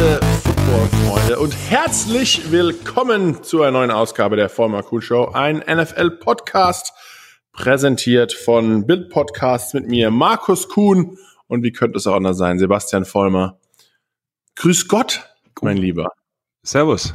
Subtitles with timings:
[0.00, 6.94] liebe Football-Freunde und herzlich willkommen zu einer neuen Ausgabe der Vollmer Cool Show, ein NFL-Podcast,
[7.52, 11.18] präsentiert von Bild Podcasts mit mir, Markus Kuhn
[11.48, 13.58] und wie könnte es auch anders sein, Sebastian Vollmer.
[14.56, 15.28] Grüß Gott,
[15.60, 16.12] mein Lieber.
[16.62, 17.14] Servus.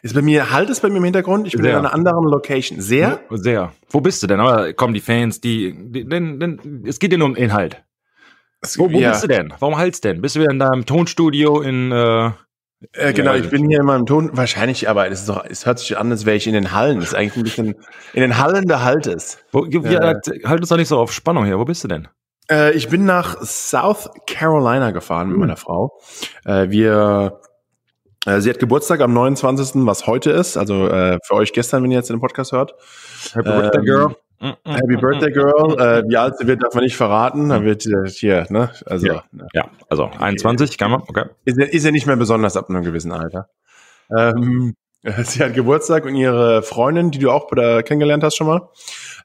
[0.00, 1.46] Ist bei mir, halt es bei mir im Hintergrund?
[1.46, 1.72] Ich bin Sehr.
[1.72, 2.80] in einer anderen Location.
[2.80, 3.20] Sehr?
[3.32, 3.74] Sehr.
[3.90, 4.40] Wo bist du denn?
[4.40, 7.84] Aber kommen die Fans, die, die denn, denn, es geht ja nur um Inhalt.
[8.76, 9.10] Wo, wo ja.
[9.10, 9.52] bist du denn?
[9.58, 10.20] Warum haltst denn?
[10.20, 12.30] Bist du wieder in deinem Tonstudio in, äh,
[12.92, 15.64] Äh, genau, Ja, ich bin hier in meinem Ton, wahrscheinlich, aber es, ist doch, es
[15.64, 16.98] hört sich an, als wäre ich in den Hallen.
[17.00, 17.74] Das ist eigentlich ein bisschen,
[18.12, 19.44] in den Hallen der Halt ist.
[19.52, 20.14] wo, ja, Äh.
[20.44, 21.58] halt uns doch nicht so auf Spannung hier.
[21.58, 22.08] Wo bist du denn?
[22.50, 25.40] Äh, ich bin nach South Carolina gefahren mit Hm.
[25.40, 25.98] meiner Frau.
[26.44, 27.40] Äh, wir,
[28.26, 31.90] äh, sie hat Geburtstag am 29., was heute ist, also äh, für euch gestern, wenn
[31.90, 32.74] ihr jetzt den Podcast hört.
[33.32, 34.16] Happy Ähm, Birthday, Girl.
[34.64, 35.78] Happy Birthday Girl.
[35.80, 37.48] Äh, wie alt sie wird, darf man nicht verraten.
[37.48, 38.70] Dann wird äh, hier, ne?
[38.86, 39.24] Also Ja.
[39.54, 41.24] Ja, also 21 kann man, okay.
[41.44, 43.48] ist, ja- ist ja nicht mehr besonders ab einem gewissen Alter.
[44.14, 44.74] Ähm,
[45.22, 48.68] sie hat Geburtstag und ihre Freundin, die du auch bei der kennengelernt hast schon mal,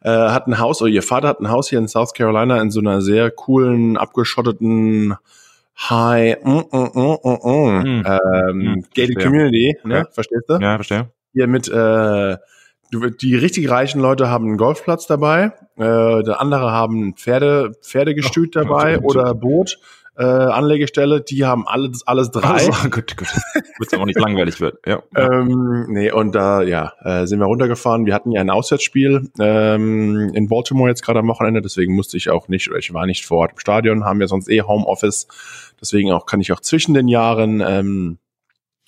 [0.04, 2.72] äh, hat ein Haus, oder ihr Vater hat ein Haus hier in South Carolina in
[2.72, 5.16] so einer sehr coolen, abgeschotteten
[5.90, 8.04] High, mm, mm, mm, mm, mm, Mm.
[8.06, 9.20] ähm, Mm, gated.
[9.24, 10.06] Community, ne?
[10.12, 10.54] Verstehst du?
[10.60, 11.10] Ja, verstehe.
[11.34, 12.36] Hier mit, äh,
[12.92, 18.62] die richtig reichen Leute haben einen Golfplatz dabei, äh, der andere haben Pferde, Pferdegestüt Oh,
[18.62, 19.78] dabei so- oder Boot,
[20.18, 22.50] äh, Anlegestelle, die haben alles, alles drei.
[22.50, 23.28] Also, gut, gut.
[23.78, 24.80] Wird's aber nicht langweilig wird.
[24.86, 25.02] Ja.
[25.16, 28.06] Ähm, nee, und da, ja, äh, sind wir runtergefahren.
[28.06, 32.30] Wir hatten ja ein Auswärtsspiel ähm, in Baltimore jetzt gerade am Wochenende, deswegen musste ich
[32.30, 35.28] auch nicht, oder ich war nicht vor Ort im Stadion, haben wir sonst eh Homeoffice.
[35.80, 38.18] Deswegen auch kann ich auch zwischen den Jahren ähm,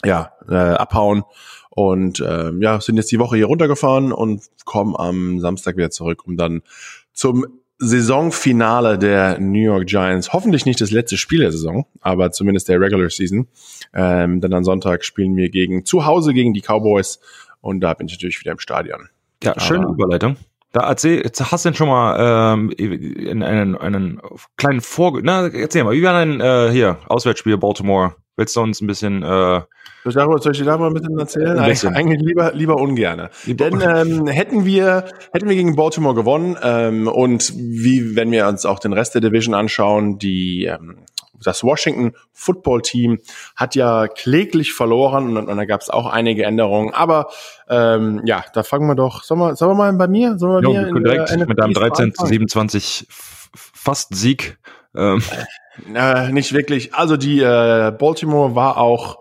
[0.04, 1.24] ja, äh, abhauen.
[1.74, 6.28] Und ähm, ja, sind jetzt die Woche hier runtergefahren und kommen am Samstag wieder zurück,
[6.28, 6.62] um dann
[7.14, 7.46] zum
[7.78, 12.80] Saisonfinale der New York Giants, hoffentlich nicht das letzte Spiel der Saison, aber zumindest der
[12.80, 13.48] Regular Season.
[13.94, 17.20] Ähm, denn am Sonntag spielen wir gegen zu Hause gegen die Cowboys
[17.62, 19.10] und da bin ich natürlich wieder im Stadion.
[19.42, 20.36] Ja, schöne Aber- Überleitung.
[20.74, 24.22] Da erzähl, jetzt hast du denn schon mal ähm, in einen, einen
[24.56, 25.20] kleinen Vor...
[25.22, 28.16] Na, erzähl mal, wie war denn äh, hier, Auswärtsspiel Baltimore?
[28.38, 29.24] Willst du uns ein bisschen...
[29.24, 29.66] Äh, Soll
[30.10, 31.60] ich darüber, soll ich dir darüber ein bisschen erzählen?
[31.60, 31.94] Ein bisschen.
[31.96, 33.30] Eigentlich lieber, lieber ungerne.
[33.46, 38.48] Lieber- Denn ähm, hätten wir hätten wir gegen Baltimore gewonnen ähm, und wie wenn wir
[38.48, 41.00] uns auch den Rest der Division anschauen, die ähm,
[41.44, 43.20] das Washington Football Team
[43.56, 46.94] hat ja kläglich verloren und, und da gab es auch einige Änderungen.
[46.94, 47.30] Aber
[47.68, 49.24] ähm, ja, da fangen wir doch.
[49.24, 50.38] Sollen wir, sollen wir mal bei mir?
[50.38, 52.30] Sollen wir bei wir direkt der mit deinem NFC 13 zu anfangen?
[52.30, 54.58] 27 F- fast Sieg.
[54.96, 55.22] Ähm,
[55.94, 56.94] Äh, nicht wirklich.
[56.94, 59.20] Also die äh, Baltimore war auch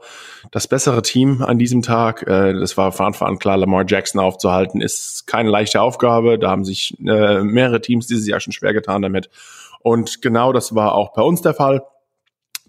[0.50, 2.26] das bessere Team an diesem Tag.
[2.26, 6.38] Äh, das war von Anfang an klar, Lamar Jackson aufzuhalten, ist keine leichte Aufgabe.
[6.38, 9.30] Da haben sich äh, mehrere Teams dieses Jahr schon schwer getan damit.
[9.80, 11.84] Und genau das war auch bei uns der Fall.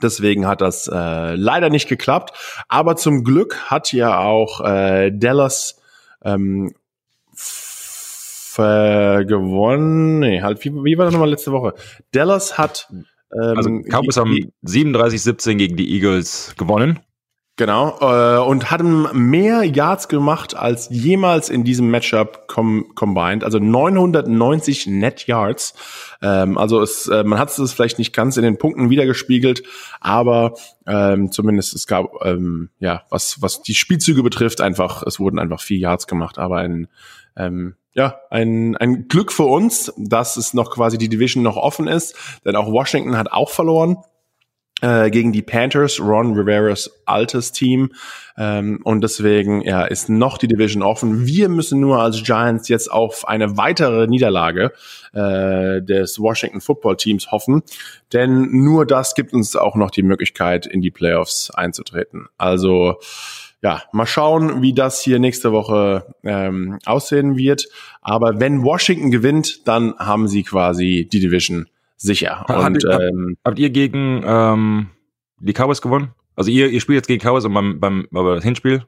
[0.01, 2.37] Deswegen hat das äh, leider nicht geklappt.
[2.69, 5.81] Aber zum Glück hat ja auch äh, Dallas
[6.23, 6.73] ähm,
[8.59, 10.19] äh, gewonnen.
[10.19, 11.73] Nee, halt, wie, wie war das nochmal letzte Woche?
[12.11, 12.87] Dallas hat
[13.33, 16.99] ähm, also Cowboys haben 37-17 gegen die Eagles gewonnen.
[17.61, 23.59] Genau, äh, und hatten mehr Yards gemacht als jemals in diesem Matchup com combined, also
[23.59, 25.75] 990 Net Yards.
[26.23, 29.61] Ähm, also es, äh, man hat es vielleicht nicht ganz in den Punkten wiedergespiegelt,
[29.99, 30.55] aber
[30.87, 35.61] ähm, zumindest es gab, ähm, ja, was, was die Spielzüge betrifft, einfach, es wurden einfach
[35.61, 36.87] vier Yards gemacht, aber ein,
[37.37, 41.85] ähm, ja, ein, ein Glück für uns, dass es noch quasi die Division noch offen
[41.85, 43.97] ist, denn auch Washington hat auch verloren
[44.81, 47.91] gegen die Panthers, Ron Riveras altes Team.
[48.37, 51.25] Ähm, und deswegen ja, ist noch die Division offen.
[51.25, 54.71] Wir müssen nur als Giants jetzt auf eine weitere Niederlage
[55.13, 57.61] äh, des Washington Football Teams hoffen.
[58.13, 62.27] Denn nur das gibt uns auch noch die Möglichkeit, in die Playoffs einzutreten.
[62.37, 62.97] Also
[63.61, 67.67] ja, mal schauen, wie das hier nächste Woche ähm, aussehen wird.
[68.01, 71.67] Aber wenn Washington gewinnt, dann haben sie quasi die Division
[72.01, 72.45] sicher.
[72.49, 74.89] Und hat- ähm, Habt ihr gegen ähm,
[75.39, 76.11] die Cowboys gewonnen?
[76.35, 78.83] Also ihr, ihr spielt jetzt gegen Cowboys und beim, beim das Hinspiel?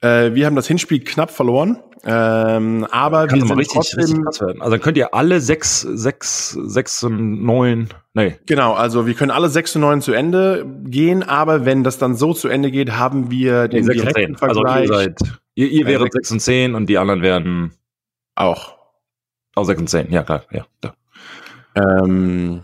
[0.00, 4.46] Äh, wir haben das Hinspiel knapp verloren, ähm, aber Kann wir sind richtig, richtig trotzdem
[4.48, 4.60] werden.
[4.62, 8.74] Also dann könnt ihr alle sechs, sechs, sechs und neun, nee, genau.
[8.74, 12.32] Also wir können alle 6 zu 9 zu Ende gehen, aber wenn das dann so
[12.34, 14.48] zu Ende geht, haben wir den sechs und direkten zehn.
[14.48, 15.18] Also Vergleich ihr seid,
[15.54, 17.72] ihr, ihr wäret sechs- sechs und zehn und die anderen werden
[18.36, 18.76] auch.
[19.56, 20.12] auch sechs und zehn.
[20.12, 20.66] Ja, klar, ja.
[20.82, 20.94] Da.
[21.76, 22.62] Ähm,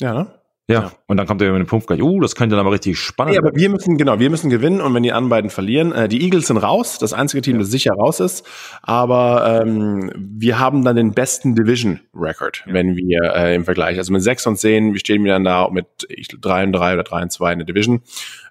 [0.00, 0.26] ja, ne?
[0.66, 2.74] Ja, ja, und dann kommt er über den Punkt gleich, uh, das könnte dann aber
[2.74, 5.50] richtig spannend Ja, aber wir müssen, genau, wir müssen gewinnen und wenn die anderen beiden
[5.50, 7.60] verlieren, äh, die Eagles sind raus, das einzige Team, ja.
[7.60, 8.46] das sicher raus ist,
[8.80, 12.72] aber ähm, wir haben dann den besten Division-Record, ja.
[12.72, 15.68] wenn wir äh, im Vergleich, also mit 6 und 10, wir stehen wir dann da
[15.68, 18.00] mit ich, 3 und 3 oder 3 und 2 in der Division,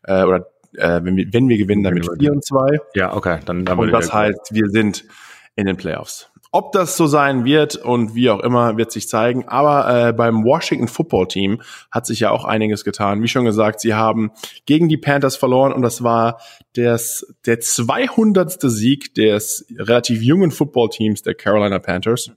[0.03, 2.77] äh, oder äh, wenn, wir, wenn wir gewinnen, dann mit 4 und 2.
[2.93, 5.03] Ja, okay, dann, dann Und das heißt, wir sind
[5.55, 6.29] in den Playoffs.
[6.55, 9.47] Ob das so sein wird und wie auch immer, wird sich zeigen.
[9.47, 13.23] Aber äh, beim Washington Football Team hat sich ja auch einiges getan.
[13.23, 14.29] Wie schon gesagt, sie haben
[14.67, 16.39] gegen die Panthers verloren und das war
[16.75, 18.61] des, der 200.
[18.61, 22.29] Sieg des relativ jungen Football Teams der Carolina Panthers.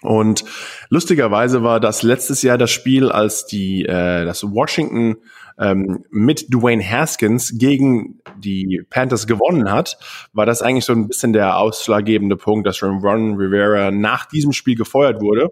[0.00, 0.44] Und
[0.88, 5.16] lustigerweise war das letztes Jahr das Spiel, als die äh, das Washington
[5.58, 9.98] ähm, mit Dwayne Haskins gegen die Panthers gewonnen hat,
[10.32, 14.76] war das eigentlich so ein bisschen der ausschlaggebende Punkt, dass Ron Rivera nach diesem Spiel
[14.76, 15.50] gefeuert wurde.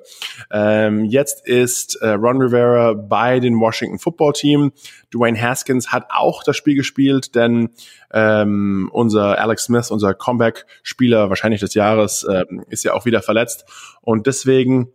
[0.51, 4.73] Ähm, jetzt ist äh, Ron Rivera bei den Washington Football Team.
[5.12, 7.71] Dwayne Haskins hat auch das Spiel gespielt, denn
[8.12, 13.65] ähm, unser Alex Smith, unser Comeback-Spieler wahrscheinlich des Jahres, ähm, ist ja auch wieder verletzt.
[14.03, 14.89] Und deswegen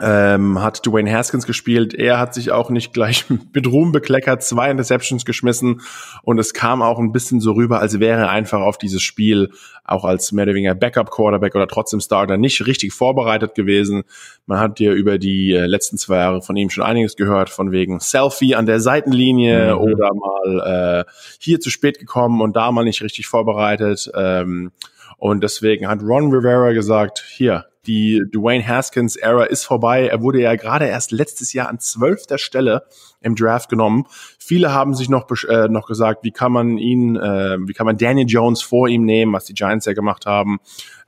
[0.00, 1.94] ähm, hat Dwayne Haskins gespielt.
[1.94, 5.82] Er hat sich auch nicht gleich mit Ruhm bekleckert, zwei Interceptions geschmissen
[6.22, 9.50] und es kam auch ein bisschen so rüber, als wäre er einfach auf dieses Spiel
[9.84, 14.02] auch als mehr oder weniger Backup-Quarterback oder trotzdem Starter nicht richtig vorbereitet gewesen.
[14.46, 17.70] Man hat ja über die äh, letzten zwei Jahre von ihm schon einiges gehört, von
[17.70, 19.80] wegen Selfie an der Seitenlinie mhm.
[19.80, 24.10] oder mal äh, hier zu spät gekommen und da mal nicht richtig vorbereitet.
[24.14, 24.72] Ähm,
[25.18, 30.06] und deswegen hat Ron Rivera gesagt, hier, die Dwayne Haskins Era ist vorbei.
[30.06, 32.84] Er wurde ja gerade erst letztes Jahr an zwölfter Stelle
[33.20, 34.06] im Draft genommen.
[34.38, 37.96] Viele haben sich noch, äh, noch gesagt, wie kann man ihn, äh, wie kann man
[37.96, 40.58] Daniel Jones vor ihm nehmen, was die Giants ja gemacht haben.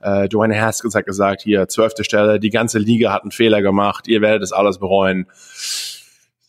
[0.01, 4.07] Äh, Dwayne Haskins hat gesagt, hier zwölfte Stelle, die ganze Liga hat einen Fehler gemacht,
[4.07, 5.27] ihr werdet es alles bereuen.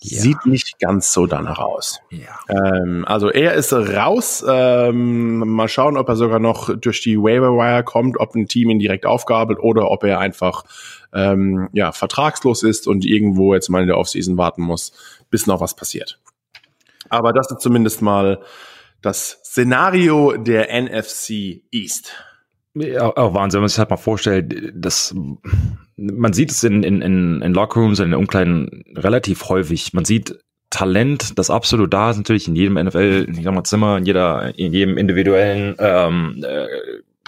[0.00, 0.20] Ja.
[0.20, 2.00] Sieht nicht ganz so danach aus.
[2.10, 2.38] Ja.
[2.48, 4.44] Ähm, also er ist raus.
[4.48, 8.70] Ähm, mal schauen, ob er sogar noch durch die Waiver Wire kommt, ob ein Team
[8.70, 10.64] ihn direkt aufgabelt oder ob er einfach
[11.12, 14.92] ähm, ja, vertragslos ist und irgendwo jetzt mal in der Offseason warten muss,
[15.30, 16.20] bis noch was passiert.
[17.08, 18.40] Aber das ist zumindest mal
[19.02, 22.12] das Szenario der NFC East.
[22.74, 25.14] Ja, auch Wahnsinn, wenn man sich halt mal vorstellt, dass
[25.98, 29.92] man sieht es in, in, in, in Lockrooms, in den Umkleiden relativ häufig.
[29.92, 30.38] Man sieht
[30.70, 34.72] Talent, das absolut da ist, natürlich in jedem NFL, in jedem Zimmer, in jeder, in
[34.72, 36.66] jedem individuellen, ähm, äh,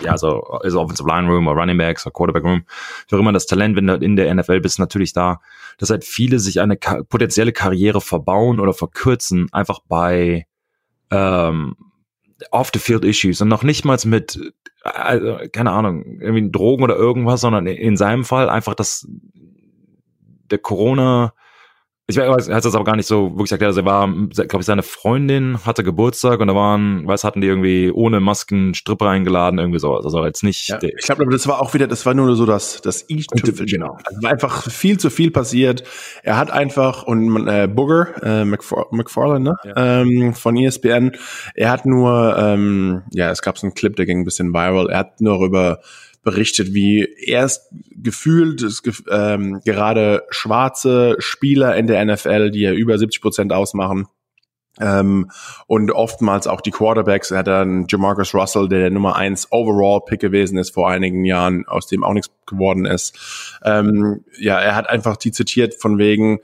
[0.02, 2.64] ja, so, also Offensive Line Room oder Running Backs oder Quarterback Room,
[3.08, 5.40] wie auch immer das Talent, wenn du in der NFL bist, natürlich da,
[5.78, 10.46] dass halt viele sich eine ka potenzielle Karriere verbauen oder verkürzen, einfach bei
[11.10, 11.76] ähm,
[12.50, 14.38] Off-the-Field-Issues und noch nicht mal mit,
[14.82, 19.06] also, keine Ahnung, irgendwie Drogen oder irgendwas, sondern in seinem Fall einfach das,
[20.50, 21.34] der Corona,
[22.10, 23.70] ich weiß, er hat das aber gar nicht so wirklich erklärt.
[23.70, 27.46] Also er war, glaube ich, seine Freundin hatte Geburtstag und da waren, weiß, hatten die
[27.46, 29.94] irgendwie ohne Masken Stripper eingeladen, irgendwie so.
[29.94, 30.68] Also jetzt nicht.
[30.68, 33.66] Ja, ich glaube, das war auch wieder, das war nur so das, das i-Tüpfel.
[33.66, 33.96] Genau.
[34.04, 35.84] Also war einfach viel zu viel passiert.
[36.22, 39.56] Er hat einfach, und äh, Booger, äh, McFar McFarlane, ne?
[39.64, 40.00] Ja.
[40.00, 41.12] Ähm, von ESPN,
[41.54, 44.88] er hat nur, ähm, ja, es gab so einen Clip, der ging ein bisschen viral.
[44.90, 45.80] Er hat nur über
[46.22, 48.62] berichtet, wie erst gefühlt
[49.10, 54.06] ähm, gerade schwarze Spieler in der NFL, die ja über 70 Prozent ausmachen,
[54.80, 55.30] ähm,
[55.66, 57.30] und oftmals auch die Quarterbacks.
[57.30, 61.24] Er hat dann Jamarcus Russell, der der Nummer eins Overall Pick gewesen ist vor einigen
[61.24, 63.58] Jahren, aus dem auch nichts geworden ist.
[63.64, 66.38] Ähm, ja, er hat einfach die zitiert von wegen,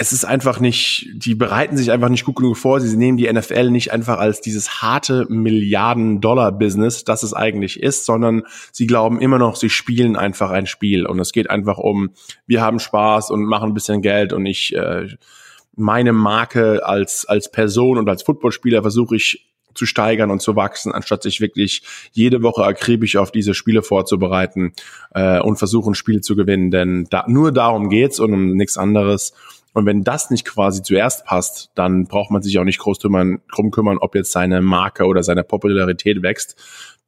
[0.00, 2.80] es ist einfach nicht, die bereiten sich einfach nicht gut genug vor.
[2.80, 8.44] Sie nehmen die NFL nicht einfach als dieses harte Milliarden-Dollar-Business, das es eigentlich ist, sondern
[8.72, 11.04] sie glauben immer noch, sie spielen einfach ein Spiel.
[11.04, 12.12] Und es geht einfach um,
[12.46, 15.06] wir haben Spaß und machen ein bisschen Geld und ich, äh,
[15.76, 20.92] meine Marke als, als Person und als Footballspieler versuche ich zu steigern und zu wachsen,
[20.92, 24.72] anstatt sich wirklich jede Woche akribisch auf diese Spiele vorzubereiten
[25.14, 26.70] äh, und versuchen, Spiele zu gewinnen.
[26.70, 29.34] Denn da, nur darum geht's und um nichts anderes.
[29.72, 33.40] Und wenn das nicht quasi zuerst passt, dann braucht man sich auch nicht groß drum,
[33.54, 36.56] drum kümmern, ob jetzt seine Marke oder seine Popularität wächst.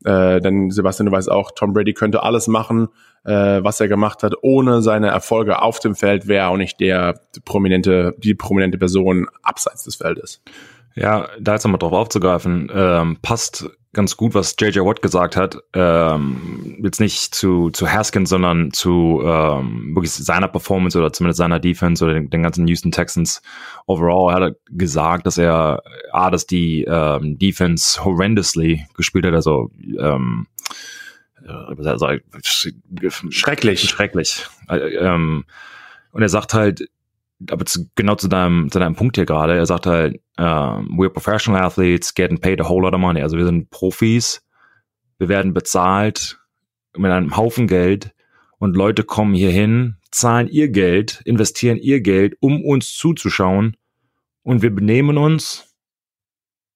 [0.04, 2.88] Äh, denn Sebastian, du weißt auch, Tom Brady könnte alles machen,
[3.24, 7.20] äh, was er gemacht hat, ohne seine Erfolge auf dem Feld wäre auch nicht der
[7.44, 10.42] prominente, die prominente Person abseits des Feldes.
[10.94, 15.58] Ja, da jetzt nochmal drauf aufzugreifen, ähm, passt ganz gut, was JJ Watt gesagt hat.
[15.74, 21.60] Ähm, jetzt nicht zu, zu Haskins, sondern zu ähm, wirklich seiner Performance oder zumindest seiner
[21.60, 23.42] Defense oder den, den ganzen Houston Texans
[23.86, 24.32] overall.
[24.32, 25.82] Er hat gesagt, dass er
[26.12, 30.46] A, dass die ähm, Defense horrendously gespielt hat, also ähm,
[31.44, 32.06] also,
[33.30, 33.80] schrecklich.
[33.82, 34.46] Schrecklich.
[34.68, 35.44] Äh, ähm,
[36.12, 36.88] und er sagt halt,
[37.50, 41.10] aber zu, genau zu deinem, zu deinem Punkt hier gerade, er sagt halt, uh, we're
[41.10, 43.22] professional athletes, getting paid a whole lot of money.
[43.22, 44.44] Also wir sind Profis,
[45.18, 46.38] wir werden bezahlt
[46.96, 48.14] mit einem Haufen Geld
[48.58, 53.76] und Leute kommen hier hin, zahlen ihr Geld, investieren ihr Geld, um uns zuzuschauen.
[54.42, 55.74] Und wir benehmen uns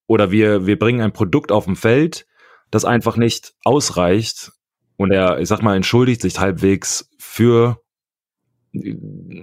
[0.07, 2.27] oder wir, wir bringen ein Produkt auf dem Feld,
[2.71, 4.53] das einfach nicht ausreicht.
[4.97, 7.83] Und er, ich sag mal, entschuldigt sich halbwegs für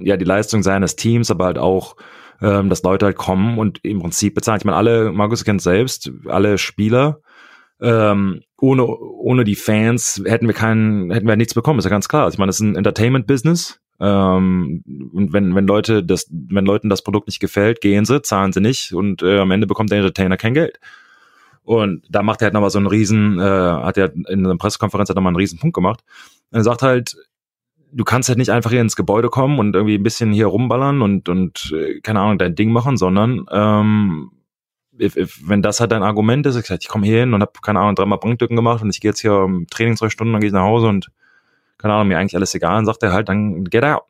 [0.03, 1.95] ja die Leistung seines Teams, aber halt auch,
[2.41, 4.59] ähm, dass Leute halt kommen und im Prinzip bezahlen.
[4.59, 7.19] Ich meine, alle, Markus kennt selbst, alle Spieler,
[7.81, 12.07] ähm, ohne, ohne die Fans hätten wir keinen, hätten wir nichts bekommen, ist ja ganz
[12.07, 12.23] klar.
[12.23, 13.79] Also ich meine, das ist ein Entertainment-Business.
[13.99, 18.53] Ähm, und wenn, wenn Leute das, wenn Leuten das Produkt nicht gefällt, gehen sie, zahlen
[18.53, 20.79] sie nicht und äh, am Ende bekommt der Entertainer kein Geld.
[21.63, 25.09] Und da macht er halt nochmal so einen riesen, äh, hat er in einer Pressekonferenz
[25.09, 26.01] hat nochmal einen riesen Punkt gemacht.
[26.51, 27.15] Er sagt halt,
[27.93, 31.01] du kannst halt nicht einfach hier ins Gebäude kommen und irgendwie ein bisschen hier rumballern
[31.01, 34.31] und, und äh, keine Ahnung, dein Ding machen, sondern ähm,
[34.99, 37.41] if, if, wenn das halt dein Argument ist, ich sag, ich komme hier hin und
[37.41, 40.33] habe keine Ahnung, dreimal Bankdrücken gemacht und ich gehe jetzt hier um Training zwei Stunden,
[40.33, 41.11] dann gehe ich nach Hause und
[41.77, 44.03] keine Ahnung, mir eigentlich alles egal, dann sagt er halt, dann get out.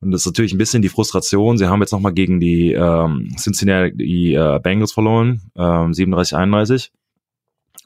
[0.00, 1.58] Und das ist natürlich ein bisschen die Frustration.
[1.58, 6.92] Sie haben jetzt nochmal gegen die ähm, Cincinnati äh, Bengals verloren, ähm, 37, 31.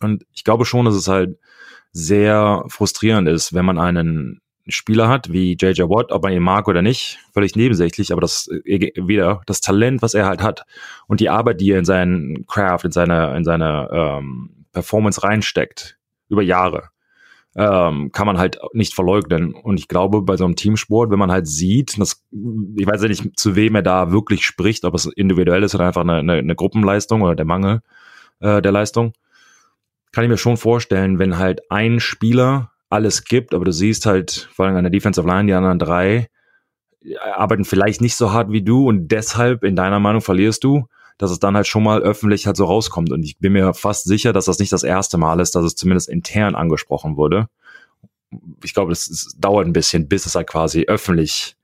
[0.01, 1.39] Und ich glaube schon, dass es halt
[1.93, 6.69] sehr frustrierend ist, wenn man einen Spieler hat, wie JJ Watt, ob man ihn mag
[6.69, 10.65] oder nicht, völlig nebensächlich, aber das äh, wieder das Talent, was er halt hat
[11.09, 15.99] und die Arbeit, die er in seinen Craft, in seine, in seine ähm, Performance reinsteckt,
[16.29, 16.89] über Jahre,
[17.55, 19.53] ähm, kann man halt nicht verleugnen.
[19.53, 22.25] Und ich glaube, bei so einem Teamsport, wenn man halt sieht, das,
[22.77, 25.87] ich weiß ja nicht, zu wem er da wirklich spricht, ob es individuell ist oder
[25.87, 27.83] einfach eine, eine, eine Gruppenleistung oder der Mangel
[28.41, 29.13] äh, der Leistung,
[30.13, 34.49] kann ich mir schon vorstellen, wenn halt ein Spieler alles gibt, aber du siehst halt,
[34.53, 36.29] vor allem an der Defensive Line, die anderen drei
[37.35, 40.87] arbeiten vielleicht nicht so hart wie du und deshalb in deiner Meinung verlierst du,
[41.19, 43.11] dass es dann halt schon mal öffentlich halt so rauskommt.
[43.13, 45.75] Und ich bin mir fast sicher, dass das nicht das erste Mal ist, dass es
[45.75, 47.49] zumindest intern angesprochen wurde.
[48.65, 51.57] Ich glaube, es dauert ein bisschen, bis es halt quasi öffentlich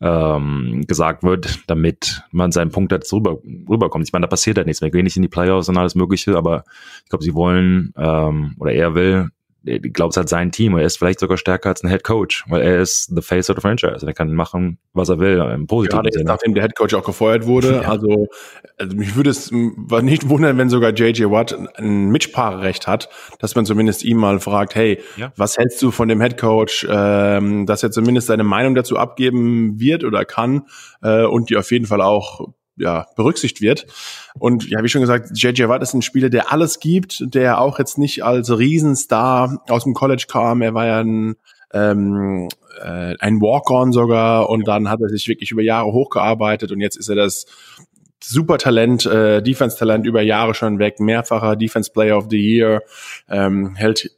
[0.00, 4.06] ähm, gesagt wird, damit man seinen Punkt jetzt rüber, rüberkommt.
[4.06, 4.90] Ich meine, da passiert halt nichts mehr.
[4.90, 6.64] Gehen nicht in die Playoffs und alles Mögliche, aber
[7.04, 9.30] ich glaube, sie wollen ähm, oder er will
[9.64, 10.76] ich glaube, es hat sein Team.
[10.76, 13.56] Er ist vielleicht sogar stärker als ein Head Coach, weil er ist the face of
[13.56, 14.06] the franchise.
[14.06, 16.24] Er kann machen, was er will, im positiven Gerade Sinne.
[16.24, 17.70] nachdem der Head Coach auch gefeuert wurde.
[17.80, 17.88] Ja.
[17.88, 18.26] Also,
[18.78, 23.64] also mich würde es nicht wundern, wenn sogar JJ Watt ein Mitspracherecht hat, dass man
[23.64, 25.32] zumindest ihm mal fragt, hey, ja.
[25.36, 29.78] was hältst du von dem Head Coach, ähm, dass er zumindest seine Meinung dazu abgeben
[29.78, 30.66] wird oder kann
[31.02, 33.86] äh, und die auf jeden Fall auch ja, berücksichtigt wird.
[34.38, 37.78] Und ja, wie schon gesagt, JJ Watt ist ein Spieler, der alles gibt, der auch
[37.78, 40.62] jetzt nicht als Riesenstar aus dem College kam.
[40.62, 41.36] Er war ja ein,
[41.72, 42.48] ähm,
[42.82, 46.96] äh, ein Walk-on sogar und dann hat er sich wirklich über Jahre hochgearbeitet und jetzt
[46.96, 47.46] ist er das
[48.22, 52.82] super Talent, äh, Defense-Talent über Jahre schon weg, mehrfacher Defense Player of the Year,
[53.28, 54.10] ähm, hält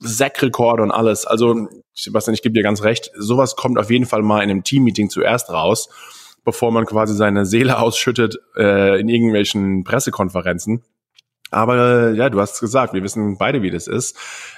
[0.00, 1.24] Sackrekorde und alles.
[1.24, 4.64] Also, Sebastian, ich gebe dir ganz recht, sowas kommt auf jeden Fall mal in einem
[4.64, 5.88] Team-Meeting zuerst raus
[6.44, 10.82] bevor man quasi seine Seele ausschüttet äh, in irgendwelchen Pressekonferenzen.
[11.50, 14.16] Aber äh, ja, du hast es gesagt, wir wissen beide, wie das ist.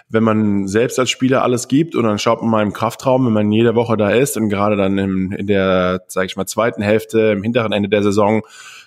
[0.08, 3.34] Wenn man selbst als Spieler alles gibt und dann schaut man mal im Kraftraum, wenn
[3.34, 6.82] man jede Woche da ist und gerade dann im, in der, sag ich mal, zweiten
[6.82, 8.42] Hälfte, im hinteren Ende der Saison,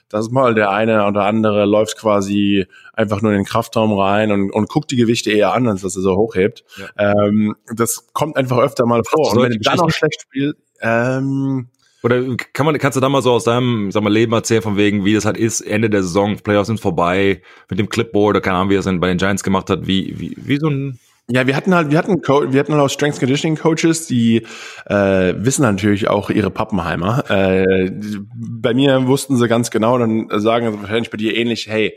[0.09, 4.49] das mal der eine oder andere läuft quasi einfach nur in den Kraftraum rein und,
[4.49, 6.63] und guckt die Gewichte eher an, als dass er so hochhebt.
[6.77, 7.13] Ja.
[7.13, 9.33] Ähm, das kommt einfach öfter mal vor.
[9.33, 11.69] Und wenn du dann noch schlecht spielst, ähm,
[12.03, 14.77] oder kann man, kannst du da mal so aus deinem, sag mal, Leben erzählen, von
[14.77, 18.41] wegen, wie das halt ist, Ende der Saison, Playoffs sind vorbei, mit dem Clipboard, oder
[18.41, 20.99] keine Ahnung, wie er es bei den Giants gemacht hat, wie, wie, wie so ein
[21.31, 24.47] ja, wir hatten halt, wir hatten, wir hatten halt auch Strength Conditioning Coaches, die
[24.87, 27.23] äh, wissen natürlich auch ihre Pappenheimer.
[27.29, 27.91] Äh,
[28.33, 31.95] bei mir wussten sie ganz genau, dann sagen sie wahrscheinlich bei dir ähnlich, hey,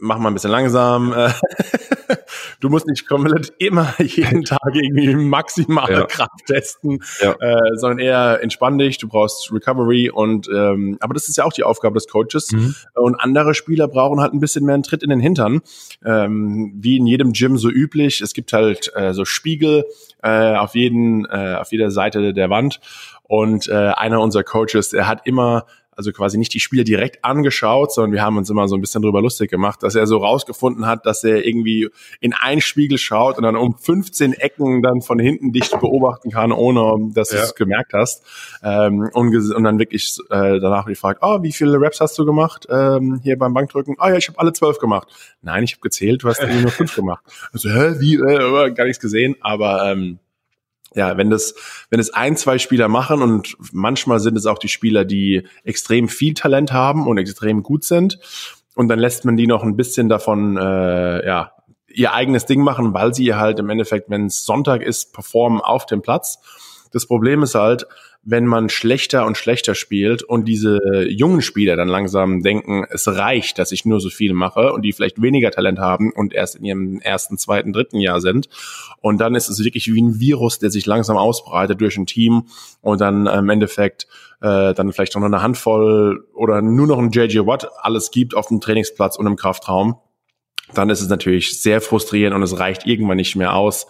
[0.00, 1.14] mach mal ein bisschen langsam.
[2.60, 6.06] du musst nicht komplett immer jeden Tag irgendwie maximale ja.
[6.06, 7.32] Kraft testen, ja.
[7.40, 11.52] äh, sondern eher entspann dich, du brauchst Recovery und ähm, aber das ist ja auch
[11.52, 12.52] die Aufgabe des Coaches.
[12.52, 12.74] Mhm.
[12.94, 15.60] Und andere Spieler brauchen halt ein bisschen mehr einen Tritt in den Hintern.
[16.04, 18.20] Ähm, wie in jedem Gym so üblich.
[18.20, 19.84] Es gibt halt äh, so Spiegel
[20.22, 22.80] äh, auf jeden, äh, auf jeder Seite der Wand.
[23.22, 25.66] Und äh, einer unserer Coaches, der hat immer
[25.96, 29.02] also quasi nicht die Spieler direkt angeschaut, sondern wir haben uns immer so ein bisschen
[29.02, 33.36] drüber lustig gemacht, dass er so rausgefunden hat, dass er irgendwie in einen Spiegel schaut
[33.36, 37.38] und dann um 15 Ecken dann von hinten dich beobachten kann, ohne dass ja.
[37.38, 38.24] du es gemerkt hast.
[38.62, 42.66] Ähm, und, und, dann wirklich äh, danach gefragt, oh, wie viele Raps hast du gemacht
[42.70, 43.96] ähm, hier beim Bankdrücken?
[43.98, 45.08] Ah oh, ja, ich habe alle zwölf gemacht.
[45.42, 47.24] Nein, ich habe gezählt, du hast irgendwie nur fünf gemacht.
[47.52, 50.18] Also, hä, wie, äh, gar nichts gesehen, aber ähm,
[50.94, 51.54] ja, wenn das,
[51.90, 56.08] wenn es ein, zwei Spieler machen und manchmal sind es auch die Spieler, die extrem
[56.08, 58.18] viel Talent haben und extrem gut sind
[58.74, 61.52] und dann lässt man die noch ein bisschen davon, äh, ja,
[61.92, 65.86] ihr eigenes Ding machen, weil sie halt im Endeffekt, wenn es Sonntag ist, performen auf
[65.86, 66.38] dem Platz.
[66.92, 67.86] Das Problem ist halt,
[68.22, 73.58] wenn man schlechter und schlechter spielt und diese jungen Spieler dann langsam denken, es reicht,
[73.58, 76.64] dass ich nur so viel mache und die vielleicht weniger Talent haben und erst in
[76.64, 78.48] ihrem ersten, zweiten, dritten Jahr sind.
[79.00, 82.48] Und dann ist es wirklich wie ein Virus, der sich langsam ausbreitet durch ein Team
[82.82, 84.06] und dann im Endeffekt
[84.42, 88.48] äh, dann vielleicht noch eine Handvoll oder nur noch ein JJ Watt alles gibt auf
[88.48, 89.96] dem Trainingsplatz und im Kraftraum.
[90.74, 93.86] Dann ist es natürlich sehr frustrierend und es reicht irgendwann nicht mehr aus.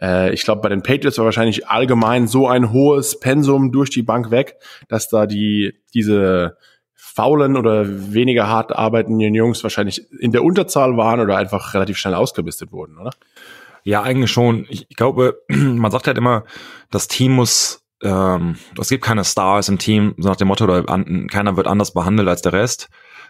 [0.00, 4.02] Äh, ich glaube, bei den Patriots war wahrscheinlich allgemein so ein hohes Pensum durch die
[4.02, 4.56] Bank weg,
[4.88, 6.56] dass da die diese
[6.94, 12.14] faulen oder weniger hart arbeitenden Jungs wahrscheinlich in der Unterzahl waren oder einfach relativ schnell
[12.14, 13.10] ausgebistet wurden, oder?
[13.84, 14.66] Ja, eigentlich schon.
[14.68, 16.44] Ich glaube, man sagt halt immer,
[16.90, 20.88] das Team muss, ähm, es gibt keine Stars im Team, so nach dem Motto, oder
[20.88, 22.88] an, keiner wird anders behandelt als der Rest.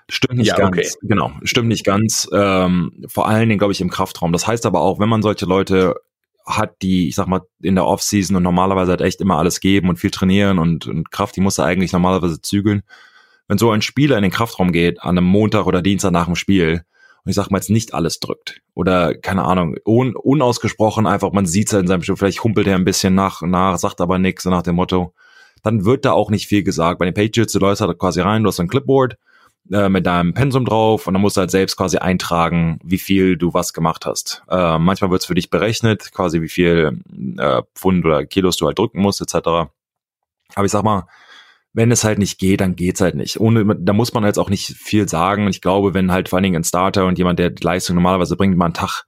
[0.08, 0.76] Stimmt nicht ja, ganz.
[0.76, 0.88] Okay.
[1.02, 2.28] Genau, stimmt nicht ganz.
[2.32, 4.32] Ähm, vor allen Dingen, glaube ich, im Kraftraum.
[4.32, 5.96] Das heißt aber auch, wenn man solche Leute
[6.44, 9.88] hat, die, ich sag mal, in der Offseason und normalerweise halt echt immer alles geben
[9.88, 12.82] und viel trainieren und, und Kraft, die muss er eigentlich normalerweise zügeln.
[13.48, 16.36] Wenn so ein Spieler in den Kraftraum geht, an einem Montag oder Dienstag nach dem
[16.36, 16.84] Spiel,
[17.24, 21.46] und ich sag mal jetzt nicht alles drückt oder keine Ahnung, un, unausgesprochen einfach, man
[21.46, 24.18] sieht es halt in seinem Spiel, vielleicht humpelt er ein bisschen nach, nach sagt aber
[24.18, 25.14] nichts, so nach dem Motto,
[25.62, 26.98] dann wird da auch nicht viel gesagt.
[26.98, 29.16] Bei den Patriots, du läufst halt quasi rein, du hast ein Clipboard,
[29.72, 33.36] äh, mit deinem Pensum drauf und dann musst du halt selbst quasi eintragen, wie viel
[33.36, 34.42] du was gemacht hast.
[34.48, 37.00] Äh, manchmal wird es für dich berechnet, quasi wie viel
[37.38, 39.36] äh, Pfund oder Kilos du halt drücken musst, etc.
[39.46, 41.06] Aber ich sag mal,
[41.72, 43.40] wenn es halt nicht geht, dann geht's halt nicht.
[43.40, 45.44] Ohne, da muss man jetzt auch nicht viel sagen.
[45.44, 47.96] Und ich glaube, wenn halt vor allen Dingen ein Starter und jemand, der die Leistung
[47.96, 49.04] normalerweise bringt, mal einen Tag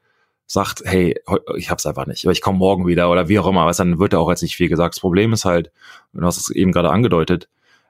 [0.46, 1.20] sagt, hey,
[1.56, 3.98] ich hab's einfach nicht, aber ich komme morgen wieder oder wie auch immer, was dann
[3.98, 4.94] wird da auch jetzt nicht viel gesagt.
[4.94, 5.72] Das Problem ist halt,
[6.12, 7.48] du hast es eben gerade angedeutet,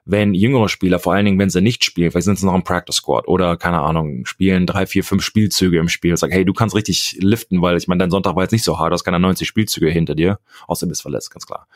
[0.09, 2.63] wenn jüngere Spieler, vor allen Dingen, wenn sie nicht spielen, vielleicht sind sie noch im
[2.63, 6.53] Practice Squad oder keine Ahnung, spielen drei, vier, fünf Spielzüge im Spiel, sagen, hey, du
[6.53, 9.03] kannst richtig liften, weil ich meine, dein Sonntag war jetzt nicht so hart, du hast
[9.03, 11.67] keine 90 Spielzüge hinter dir, außer du bist verletzt, ganz klar.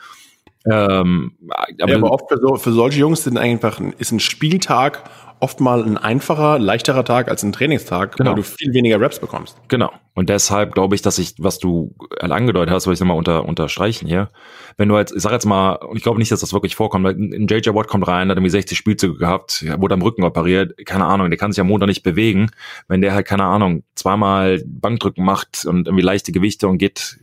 [0.64, 1.32] Ähm,
[1.78, 5.04] aber, ja, aber oft für, so, für solche Jungs sind einfach ist ein Spieltag
[5.42, 8.30] oft mal ein einfacher, leichterer Tag als ein Trainingstag, genau.
[8.30, 9.56] weil du viel weniger Raps bekommst.
[9.66, 9.90] Genau.
[10.14, 14.06] Und deshalb glaube ich, dass ich, was du angedeutet hast, will ich nochmal unter, unterstreichen
[14.06, 14.30] hier.
[14.76, 17.04] Wenn du jetzt, ich sag jetzt mal, und ich glaube nicht, dass das wirklich vorkommt,
[17.04, 20.74] weil ein JJ Watt kommt rein, hat irgendwie 60 Spielzüge gehabt, wurde am Rücken operiert,
[20.86, 22.50] keine Ahnung, der kann sich am Montag nicht bewegen.
[22.86, 27.18] Wenn der halt, keine Ahnung, zweimal Bankdrücken macht und irgendwie leichte Gewichte und geht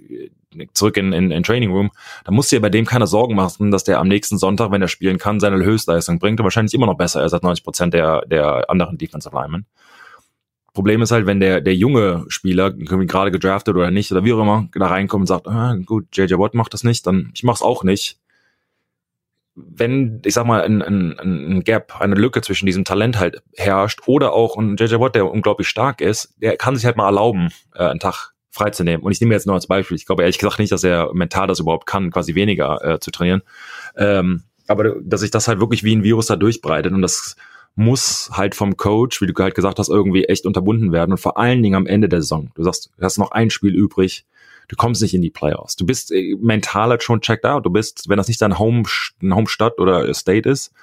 [0.74, 1.92] zurück in, in, in Training Room,
[2.26, 4.82] dann musst du dir bei dem keine Sorgen machen, dass der am nächsten Sonntag, wenn
[4.82, 7.94] er spielen kann, seine Höchstleistung bringt und wahrscheinlich immer noch besser ist als 90 Prozent
[7.94, 9.66] der, der anderen Defensive Linemen.
[10.74, 14.42] Problem ist halt, wenn der, der junge Spieler, gerade gedraftet oder nicht, oder wie auch
[14.42, 17.62] immer, da reinkommt und sagt, ah, gut, JJ Watt macht das nicht, dann ich mach's
[17.62, 18.20] auch nicht.
[19.56, 24.02] Wenn, ich sag mal, ein, ein, ein Gap, eine Lücke zwischen diesem Talent halt herrscht
[24.06, 27.50] oder auch ein JJ Watt, der unglaublich stark ist, der kann sich halt mal erlauben,
[27.76, 29.02] äh, einen Tag freizunehmen.
[29.04, 31.48] Und ich nehme jetzt nur als Beispiel, ich glaube ehrlich gesagt nicht, dass er mental
[31.48, 33.42] das überhaupt kann, quasi weniger äh, zu trainieren.
[33.98, 37.36] Ähm, aber dass sich das halt wirklich wie ein Virus da durchbreitet und das
[37.76, 41.38] muss halt vom Coach, wie du halt gesagt hast, irgendwie echt unterbunden werden und vor
[41.38, 42.52] allen Dingen am Ende der Saison.
[42.56, 44.26] Du sagst, du hast noch ein Spiel übrig,
[44.68, 45.76] du kommst nicht in die Playoffs.
[45.76, 47.66] Du bist äh, mental halt schon checked out.
[47.66, 48.84] Du bist, wenn das nicht dein Home,
[49.24, 50.74] Homestadt oder State ist,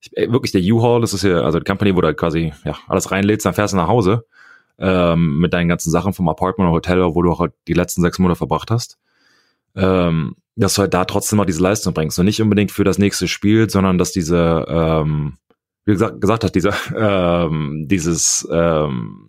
[0.00, 2.52] ich, äh, wirklich der U-Haul, das ist ja, also die Company, wo du halt quasi
[2.64, 4.24] ja, alles reinlädst, dann fährst du nach Hause
[4.78, 8.02] ähm, mit deinen ganzen Sachen vom Apartment oder Hotel, wo du auch halt die letzten
[8.02, 8.98] sechs Monate verbracht hast.
[9.74, 12.18] Ähm, dass du halt da trotzdem noch diese Leistung bringst.
[12.18, 15.34] Und nicht unbedingt für das nächste Spiel, sondern dass diese, ähm,
[15.84, 16.74] wie gesagt, gesagt hat, dieser,
[17.46, 19.28] ähm, dieses, ähm,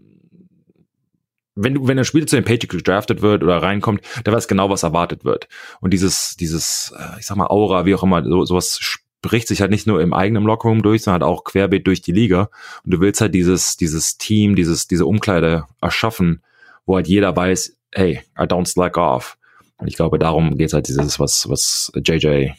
[1.55, 4.69] wenn du, wenn ein Spieler zu den Patriots gedraftet wird oder reinkommt, der weiß genau,
[4.69, 5.47] was erwartet wird.
[5.81, 8.79] Und dieses, dieses, äh, ich sag mal, Aura, wie auch immer, so, sowas
[9.27, 12.13] bricht sich halt nicht nur im eigenen Lockerroom durch, sondern halt auch querbeet durch die
[12.13, 12.49] Liga.
[12.85, 16.41] Und du willst halt dieses, dieses Team, dieses, diese Umkleide erschaffen,
[16.85, 19.37] wo halt jeder weiß, hey, I don't slack off.
[19.77, 22.53] Und ich glaube, darum geht's halt dieses, was, was JJ, äh,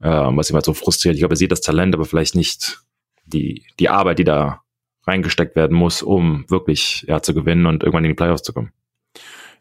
[0.00, 1.14] was ihm halt so frustriert.
[1.14, 2.80] Ich glaube, er sieht das Talent, aber vielleicht nicht
[3.24, 4.62] die, die Arbeit, die da
[5.06, 8.72] reingesteckt werden muss, um wirklich ja, zu gewinnen und irgendwann in die Playoffs zu kommen.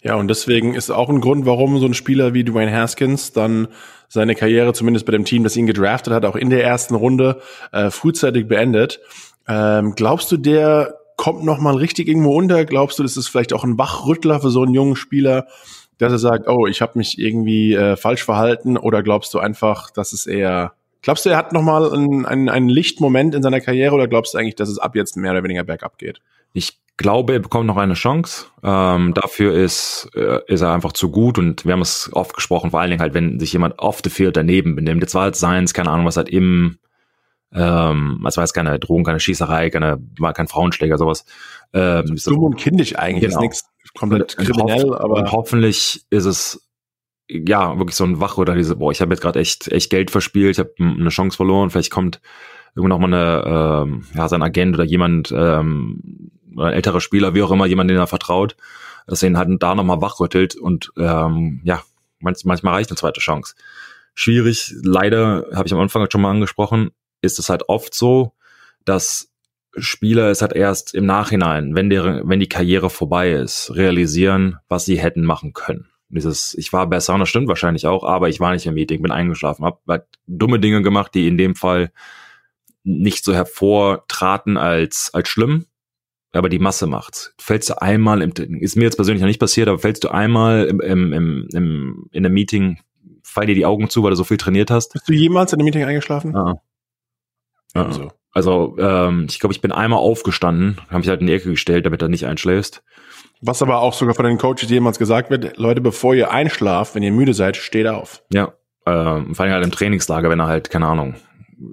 [0.04, 3.68] Ja, und deswegen ist auch ein Grund, warum so ein Spieler wie Dwayne Haskins dann
[4.10, 7.42] seine Karriere zumindest bei dem Team, das ihn gedraftet hat, auch in der ersten Runde
[7.72, 9.00] äh, frühzeitig beendet.
[9.48, 12.64] Ähm, glaubst du, der kommt noch mal richtig irgendwo unter?
[12.66, 15.48] Glaubst du, das ist vielleicht auch ein Wachrüttler für so einen jungen Spieler,
[15.98, 18.78] dass er sagt, oh, ich habe mich irgendwie äh, falsch verhalten?
[18.78, 22.70] Oder glaubst du einfach, dass es eher Glaubst du, er hat nochmal einen, einen, einen
[22.70, 25.64] Lichtmoment in seiner Karriere oder glaubst du eigentlich, dass es ab jetzt mehr oder weniger
[25.64, 26.20] bergab geht?
[26.54, 28.48] Ich glaube, er bekommt noch eine Chance.
[28.64, 32.72] Ähm, dafür ist, äh, ist er einfach zu gut und wir haben es oft gesprochen,
[32.72, 35.02] vor allen Dingen halt, wenn sich jemand off the field daneben benimmt.
[35.02, 36.80] Jetzt war halt Science, keine Ahnung, was halt im,
[37.54, 41.26] ähm, also war jetzt keine Drogen, keine Schießerei, keine, war kein Frauenschläger, sowas.
[41.74, 43.36] Ähm, also dumm und kindisch eigentlich, genau.
[43.36, 45.18] ist nichts komplett kriminell, aber.
[45.18, 46.68] Und hoffentlich ist es
[47.30, 50.12] ja, wirklich so ein Wach oder diese, boah, ich habe jetzt gerade echt, echt Geld
[50.12, 52.22] verspielt, ich habe eine Chance verloren, vielleicht kommt
[52.74, 57.44] irgendwann noch mal eine, ähm, ja, sein Agent oder jemand, ähm, ein älterer Spieler, wie
[57.44, 58.56] auch immer, jemand, den er vertraut,
[59.08, 61.82] dass er ihn halt da nochmal wachrüttelt und ähm, ja,
[62.20, 63.56] manch, manchmal reicht eine zweite Chance.
[64.14, 66.92] Schwierig, leider, habe ich am Anfang schon mal angesprochen,
[67.22, 68.34] ist es halt oft so,
[68.86, 69.32] dass
[69.78, 74.86] Spieler es halt erst im Nachhinein, wenn, der, wenn die Karriere vorbei ist, realisieren, was
[74.86, 75.90] sie hätten machen können.
[76.10, 79.02] Dieses, ich war besser, und das stimmt wahrscheinlich auch, aber ich war nicht im Meeting,
[79.02, 81.92] bin eingeschlafen, habe halt dumme Dinge gemacht, die in dem Fall
[82.84, 85.66] nicht so hervortraten als, als schlimm,
[86.34, 87.34] aber die Masse macht's.
[87.40, 90.66] Fällst du einmal, im, ist mir jetzt persönlich noch nicht passiert, aber fällst du einmal
[90.66, 92.80] im, im, im, im, in einem Meeting,
[93.24, 94.94] fall dir die Augen zu, weil du so viel trainiert hast?
[94.94, 96.36] Bist du jemals in einem Meeting eingeschlafen?
[96.36, 96.62] Ah.
[97.74, 97.84] Ah.
[97.84, 101.50] Also, also ähm, ich glaube, ich bin einmal aufgestanden, habe mich halt in die Ecke
[101.50, 102.84] gestellt, damit er nicht einschläfst.
[103.42, 107.04] Was aber auch sogar von den Coaches jemals gesagt wird, Leute, bevor ihr einschlaft, wenn
[107.04, 108.24] ihr müde seid, steht auf.
[108.32, 108.54] Ja,
[108.86, 111.16] ähm, vor allem halt im Trainingslager, wenn er halt, keine Ahnung,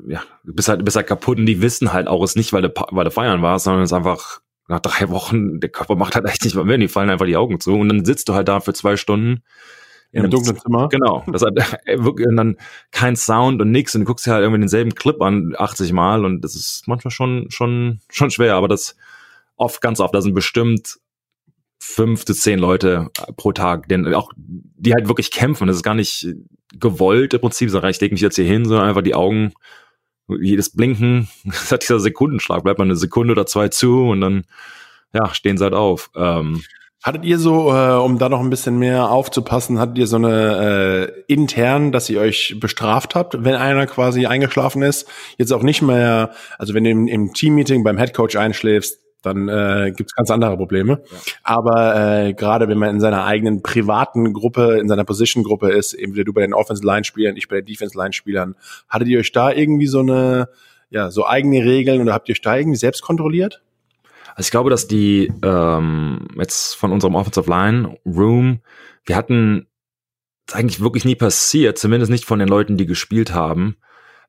[0.08, 2.62] ja, du bist halt, bist halt kaputt und die wissen halt auch, es nicht, weil
[2.62, 6.14] du, weil du feiern warst, sondern es ist einfach nach drei Wochen, der Körper macht
[6.14, 8.34] halt echt nicht mehr mehr, die fallen einfach die Augen zu und dann sitzt du
[8.34, 9.42] halt da für zwei Stunden
[10.12, 10.88] in einem dunklen Zimmer.
[10.88, 11.54] Genau, das hat
[11.86, 12.56] wirklich und dann
[12.92, 16.24] kein Sound und nix und du guckst dir halt irgendwie denselben Clip an 80 Mal
[16.24, 18.96] und das ist manchmal schon schon schon schwer, aber das
[19.56, 20.98] oft ganz oft, da sind bestimmt
[21.78, 25.66] fünf bis zehn Leute pro Tag, denn auch die halt wirklich kämpfen.
[25.66, 26.26] Das ist gar nicht
[26.78, 29.52] gewollt im Prinzip, sondern ich lege mich jetzt hier hin, sondern einfach die Augen,
[30.28, 34.44] jedes Blinken, das hat dieser Sekundenschlag, bleibt man eine Sekunde oder zwei zu und dann
[35.12, 36.10] ja, stehen sie halt auf.
[36.16, 36.62] Ähm,
[37.04, 41.12] Hattet ihr so, äh, um da noch ein bisschen mehr aufzupassen, hattet ihr so eine
[41.28, 45.06] äh, intern, dass ihr euch bestraft habt, wenn einer quasi eingeschlafen ist?
[45.36, 49.92] Jetzt auch nicht mehr, also wenn du im, im Teammeeting beim Headcoach einschläfst, dann äh,
[49.96, 51.02] gibt es ganz andere Probleme.
[51.10, 51.18] Ja.
[51.42, 56.14] Aber äh, gerade wenn man in seiner eigenen privaten Gruppe, in seiner Position-Gruppe ist, eben
[56.14, 58.54] wie du bei den Offensive-Line-Spielern, ich bei den Defense-Line-Spielern,
[58.88, 60.48] hattet ihr euch da irgendwie so eine,
[60.90, 63.62] ja, so eigene Regeln oder habt ihr euch da irgendwie selbst kontrolliert?
[64.34, 68.60] Also ich glaube, dass die ähm, jetzt von unserem Offensive Line Room,
[69.04, 69.66] wir hatten
[70.46, 73.76] das eigentlich wirklich nie passiert, zumindest nicht von den Leuten, die gespielt haben.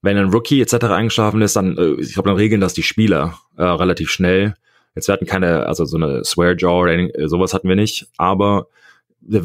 [0.01, 0.85] Wenn ein Rookie etc.
[0.85, 4.53] eingeschlafen ist, dann, äh, ich glaube, dann regeln das die Spieler äh, relativ schnell.
[4.95, 8.67] Jetzt wir hatten keine, also so eine Swear-Jaw oder äh, sowas hatten wir nicht, aber
[9.19, 9.43] der,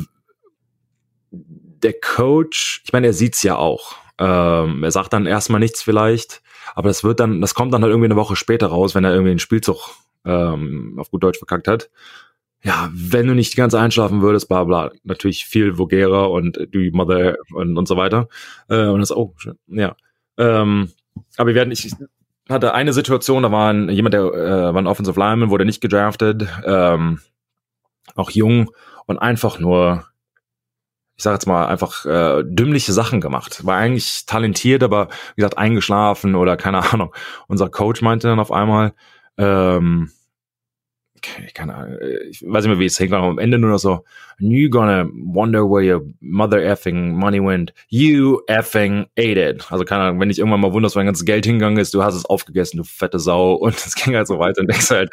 [1.30, 3.96] der Coach, ich meine, er sieht's ja auch.
[4.18, 6.42] Ähm, er sagt dann erstmal nichts vielleicht,
[6.74, 9.12] aber das wird dann, das kommt dann halt irgendwie eine Woche später raus, wenn er
[9.12, 9.90] irgendwie den Spielzug
[10.24, 11.90] ähm, auf gut Deutsch verkackt hat.
[12.62, 17.36] Ja, wenn du nicht ganz einschlafen würdest, bla bla, natürlich viel vulgärer und die Mother
[17.54, 18.28] und, und so weiter.
[18.68, 19.34] Äh, und das, oh,
[19.66, 19.96] ja.
[20.36, 20.90] Ähm,
[21.38, 21.90] aber wir werden, ich,
[22.50, 25.80] hatte eine Situation, da war ein, jemand, der äh, war ein Offensive Lineman, wurde nicht
[25.80, 27.20] gedraftet, ähm,
[28.16, 28.70] auch jung
[29.06, 30.06] und einfach nur,
[31.16, 33.64] ich sag jetzt mal, einfach äh, dümmliche Sachen gemacht.
[33.66, 37.14] War eigentlich talentiert, aber wie gesagt, eingeschlafen oder keine Ahnung.
[37.46, 38.94] Unser Coach meinte dann auf einmal,
[39.36, 40.10] ähm,
[41.54, 41.98] keine Ahnung,
[42.30, 44.04] ich weiß nicht mehr, wie es hinkommt, am Ende nur noch so,
[44.38, 47.72] you gonna wonder where your mother effing money went.
[47.88, 49.70] You effing ate it.
[49.70, 52.02] Also keine Ahnung, wenn ich irgendwann mal wunderst, wo dein ganzes Geld hingegangen ist, du
[52.02, 53.54] hast es aufgegessen, du fette Sau.
[53.60, 55.10] Und es ging halt so weiter und denkst halt,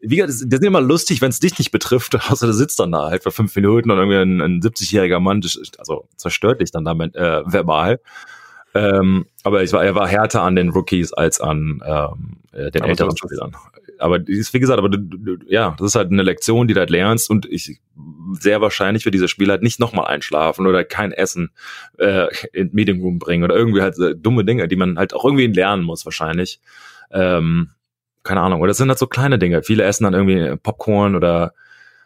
[0.00, 2.92] wie gesagt, das ist immer lustig, wenn es dich nicht betrifft, außer du sitzt dann
[2.92, 5.42] da halt für fünf Minuten und irgendwie ein, ein 70-jähriger Mann,
[5.78, 8.00] also zerstört dich dann damit äh, verbal.
[8.74, 12.82] Ähm, aber ich war, er war härter an den Rookies als an ähm, äh, den
[12.82, 13.54] aber älteren Spielern
[14.04, 14.90] aber wie gesagt, aber
[15.46, 17.80] ja, das ist halt eine Lektion, die du halt lernst und ich
[18.38, 21.52] sehr wahrscheinlich wird dieser Spieler halt nicht nochmal einschlafen oder kein Essen
[21.96, 25.24] äh, in Meeting Room bringen oder irgendwie halt so dumme Dinge, die man halt auch
[25.24, 26.60] irgendwie lernen muss wahrscheinlich.
[27.12, 27.70] Ähm,
[28.24, 28.60] keine Ahnung.
[28.60, 29.62] Oder das sind halt so kleine Dinge.
[29.62, 31.54] Viele essen dann irgendwie Popcorn oder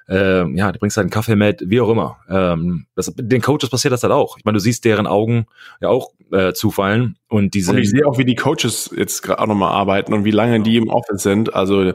[0.09, 2.19] ähm, ja, du bringst halt einen Kaffee mit, wie auch immer.
[2.31, 4.39] Ähm, das, den Coaches passiert das halt auch.
[4.39, 5.47] Ich meine, du siehst deren Augen
[5.81, 7.73] ja auch äh, zufallen und diese.
[7.73, 10.61] Und ich sehe auch, wie die Coaches jetzt gerade auch nochmal arbeiten und wie lange
[10.63, 11.55] die im Office sind.
[11.55, 11.93] Also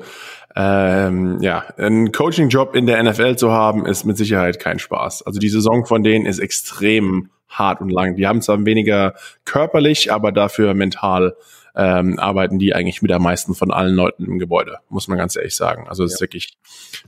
[0.56, 5.23] ähm, ja, ein Coaching-Job in der NFL zu haben, ist mit Sicherheit kein Spaß.
[5.23, 8.15] Also die Saison von denen ist extrem hart und lang.
[8.15, 11.36] Die haben zwar weniger körperlich, aber dafür mental
[11.75, 15.36] ähm, arbeiten die eigentlich mit am meisten von allen Leuten im Gebäude, muss man ganz
[15.36, 15.88] ehrlich sagen.
[15.88, 16.15] Also es ja.
[16.15, 16.57] ist wirklich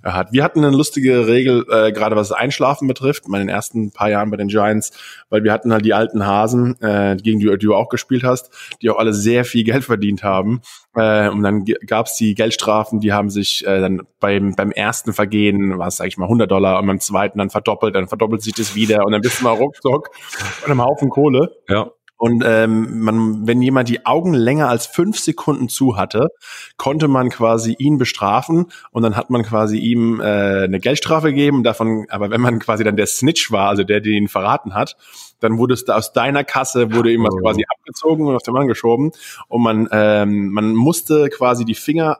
[0.03, 0.31] äh, hart.
[0.31, 4.09] Wir hatten eine lustige Regel, äh, gerade was das Einschlafen betrifft, in den ersten paar
[4.09, 4.91] Jahren bei den Giants,
[5.29, 8.49] weil wir hatten halt die alten Hasen, äh, gegen die, die du auch gespielt hast,
[8.81, 10.61] die auch alle sehr viel Geld verdient haben.
[10.95, 15.13] Äh, und dann gab es die Geldstrafen, die haben sich äh, dann beim, beim ersten
[15.13, 18.53] Vergehen, was sag ich mal, 100 Dollar und beim zweiten dann verdoppelt, dann verdoppelt sich
[18.53, 20.09] das wieder und dann bist du mal ruckzuck
[20.63, 21.55] und einem Haufen Kohle.
[21.67, 21.91] Ja.
[22.17, 26.29] Und ähm, man, wenn jemand die Augen länger als fünf Sekunden zu hatte,
[26.77, 31.63] konnte man quasi ihn bestrafen und dann hat man quasi ihm äh, eine Geldstrafe gegeben.
[31.63, 34.95] Davon, aber wenn man quasi dann der Snitch war, also der, der ihn verraten hat,
[35.39, 37.39] dann wurde es da aus deiner Kasse wurde ihm was oh.
[37.39, 39.11] quasi abgezogen und auf den Mann geschoben
[39.47, 42.19] und man ähm, man musste quasi die Finger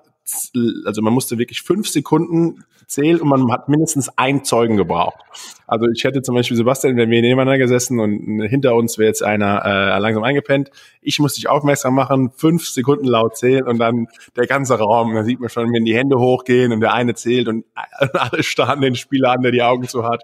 [0.86, 5.20] also man musste wirklich fünf Sekunden zählen und man hat mindestens einen Zeugen gebraucht.
[5.68, 9.24] Also ich hätte zum Beispiel Sebastian, wenn wir nebeneinander gesessen und hinter uns wäre jetzt
[9.24, 10.70] einer äh, langsam eingepennt.
[11.02, 15.16] Ich muss dich aufmerksam machen, fünf Sekunden laut zählen und dann der ganze Raum.
[15.16, 18.82] Da sieht man schon, wenn die Hände hochgehen und der eine zählt und alle starren
[18.82, 20.24] den Spieler an, der die Augen zu hat.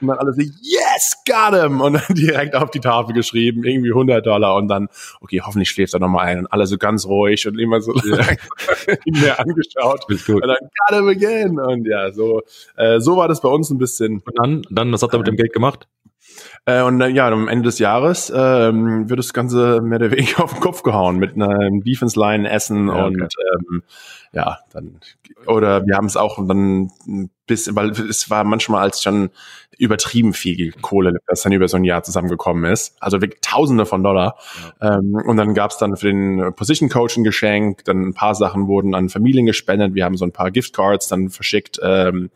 [0.00, 1.80] Und dann alle so, yes, got him!
[1.80, 4.88] Und dann direkt auf die Tafel geschrieben, irgendwie 100 Dollar und dann,
[5.20, 8.26] okay, hoffentlich schläft er nochmal ein und alle so ganz ruhig und immer so ja.
[9.06, 10.04] mehr angeschaut.
[10.08, 10.56] Und dann,
[10.88, 11.58] got him again!
[11.58, 12.42] Und ja, so,
[12.76, 14.22] äh, so war das bei uns ein bisschen.
[14.24, 15.88] Und dann, dann, was hat er mit dem Geld gemacht?
[16.64, 20.44] Äh, und äh, ja, am Ende des Jahres ähm, wird das Ganze mehr oder weniger
[20.44, 23.22] auf den Kopf gehauen mit einem Defense Line Essen ja, okay.
[23.22, 23.34] und
[23.70, 23.82] ähm,
[24.32, 25.00] ja, dann
[25.46, 26.90] oder wir haben es auch dann
[27.46, 29.30] bis, weil es war manchmal als schon
[29.78, 32.96] übertrieben viel Kohle, das dann über so ein Jahr zusammengekommen ist.
[33.00, 34.36] Also wirklich Tausende von Dollar.
[34.82, 34.98] Ja.
[34.98, 38.34] Ähm, und dann gab es dann für den Position Coach ein Geschenk, dann ein paar
[38.34, 39.94] Sachen wurden an Familien gespendet.
[39.94, 41.78] Wir haben so ein paar Giftcards dann verschickt.
[41.82, 42.30] Ähm,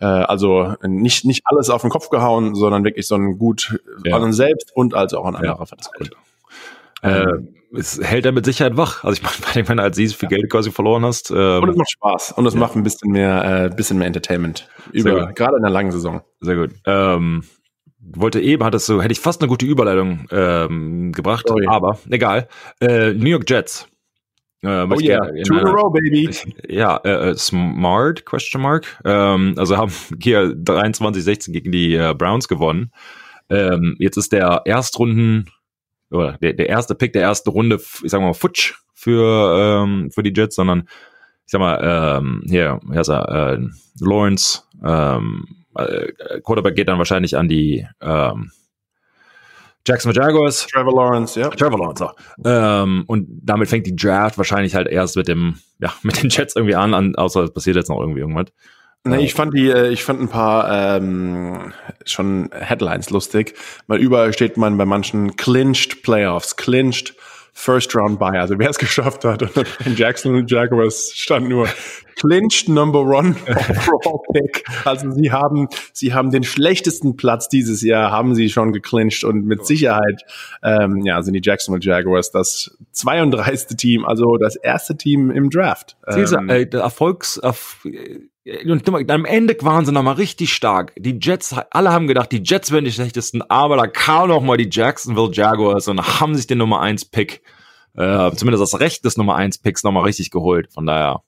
[0.00, 4.16] äh, also nicht, nicht alles auf den Kopf gehauen, sondern wirklich so ein Gut ja.
[4.16, 6.10] an uns selbst und als auch an andere ja, verteilt.
[7.02, 7.26] Äh,
[7.74, 9.04] es hält er mit Sicherheit wach.
[9.04, 9.22] Also ich
[9.54, 11.30] meine, wenn du als siehst, viel Geld quasi verloren hast.
[11.30, 12.60] Ähm, und es macht Spaß und es ja.
[12.60, 16.22] macht ein bisschen mehr, äh, bisschen mehr Entertainment über, gerade in der langen Saison.
[16.40, 16.70] Sehr gut.
[16.86, 17.44] Ähm,
[17.98, 22.48] wollte eben, hattest du, hätte ich fast eine gute Überleitung ähm, gebracht, oh, aber egal.
[22.80, 23.88] Äh, New York Jets.
[24.62, 26.30] Äh, oh yeah, two in a row, baby.
[26.68, 28.86] Ja, äh, äh, smart, question mark.
[29.04, 32.92] Ähm, also haben hier 23-16 gegen die äh, Browns gewonnen.
[33.50, 35.50] Ähm, jetzt ist der Erstrunden,
[36.10, 40.22] oder der, der erste Pick der ersten Runde, ich sag mal, futsch für, ähm, für
[40.22, 40.82] die Jets, sondern
[41.44, 43.58] ich sag mal, ähm, hier, ist er, äh,
[44.00, 45.44] Lawrence, ähm,
[45.74, 48.52] äh, Quarterback geht dann wahrscheinlich an die ähm,
[49.86, 50.66] Jackson Jaguars.
[50.68, 51.48] Trevor Lawrence, ja.
[51.50, 52.48] Trevor Lawrence, so.
[52.48, 56.56] ähm, und damit fängt die Draft wahrscheinlich halt erst mit dem, ja, mit den Jets
[56.56, 58.46] irgendwie an, an außer es passiert jetzt noch irgendwie irgendwas.
[59.04, 61.72] Nee, ich fand die, äh, ich fand ein paar ähm,
[62.04, 63.54] schon Headlines lustig,
[63.88, 67.16] weil überall steht man bei manchen clinched Playoffs, clinched
[67.52, 69.42] First Round Buy, also wer es geschafft hat.
[69.42, 71.68] Und in Jackson Jaguars stand nur
[72.16, 74.64] clinched number one overall pick.
[74.84, 79.44] Also sie haben, sie haben den schlechtesten Platz dieses Jahr, haben sie schon geclinched und
[79.44, 80.22] mit Sicherheit,
[80.62, 83.76] ähm, ja, sind die Jacksonville Jaguars das 32.
[83.76, 85.96] Team, also das erste Team im Draft.
[86.06, 87.86] Ähm, äh, der Erfolgs, Erf
[88.44, 90.92] und am Ende waren sie nochmal richtig stark.
[90.96, 94.56] Die Jets, alle haben gedacht, die Jets wären die schlechtesten, aber da kamen noch mal
[94.56, 97.42] die Jacksonville Jaguars und haben sich den Nummer 1 Pick,
[97.96, 100.72] äh, zumindest das Recht des Nummer 1 Picks nochmal richtig geholt.
[100.72, 101.22] Von daher.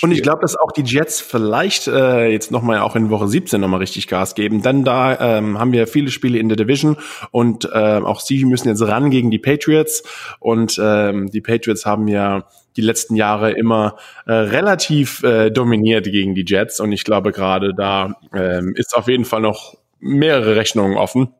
[0.00, 3.60] Und ich glaube, dass auch die Jets vielleicht äh, jetzt nochmal auch in Woche 17
[3.60, 4.62] nochmal richtig Gas geben.
[4.62, 6.96] Denn da ähm, haben wir viele Spiele in der Division
[7.30, 10.02] und äh, auch sie müssen jetzt ran gegen die Patriots.
[10.40, 12.44] Und ähm, die Patriots haben ja
[12.76, 16.80] die letzten Jahre immer äh, relativ äh, dominiert gegen die Jets.
[16.80, 21.34] Und ich glaube, gerade da ähm, ist auf jeden Fall noch mehrere Rechnungen offen.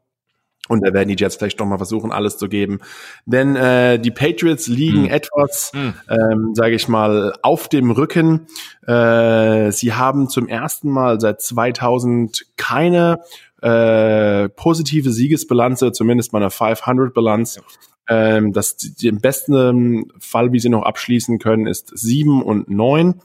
[0.68, 2.80] Und da werden die Jets vielleicht doch mal versuchen, alles zu geben.
[3.24, 5.10] Denn äh, die Patriots liegen hm.
[5.10, 5.94] etwas, hm.
[6.08, 8.46] ähm, sage ich mal, auf dem Rücken.
[8.86, 13.20] Äh, sie haben zum ersten Mal seit 2000 keine
[13.62, 17.60] äh, positive Siegesbilanze, zumindest mal eine 500-Bilanz.
[18.08, 23.20] Ähm, das, den besten Fall, wie sie noch abschließen können, ist sieben und neun.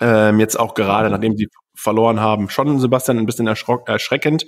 [0.00, 1.48] Ähm, jetzt auch gerade, nachdem sie
[1.80, 2.50] verloren haben.
[2.50, 4.46] Schon Sebastian ein bisschen erschreckend.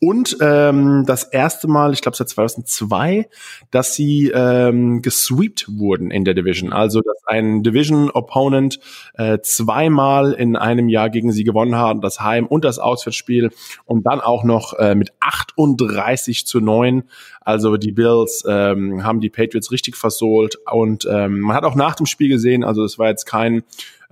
[0.00, 3.28] Und ähm, das erste Mal, ich glaube seit 2002,
[3.70, 6.72] dass sie ähm, gesweept wurden in der Division.
[6.72, 8.80] Also dass ein Division-Opponent
[9.14, 13.50] äh, zweimal in einem Jahr gegen sie gewonnen hat, das Heim- und das Auswärtsspiel
[13.86, 17.04] und dann auch noch äh, mit 38 zu 9.
[17.40, 21.94] Also die Bills ähm, haben die Patriots richtig versohlt und ähm, man hat auch nach
[21.94, 23.62] dem Spiel gesehen, also es war jetzt kein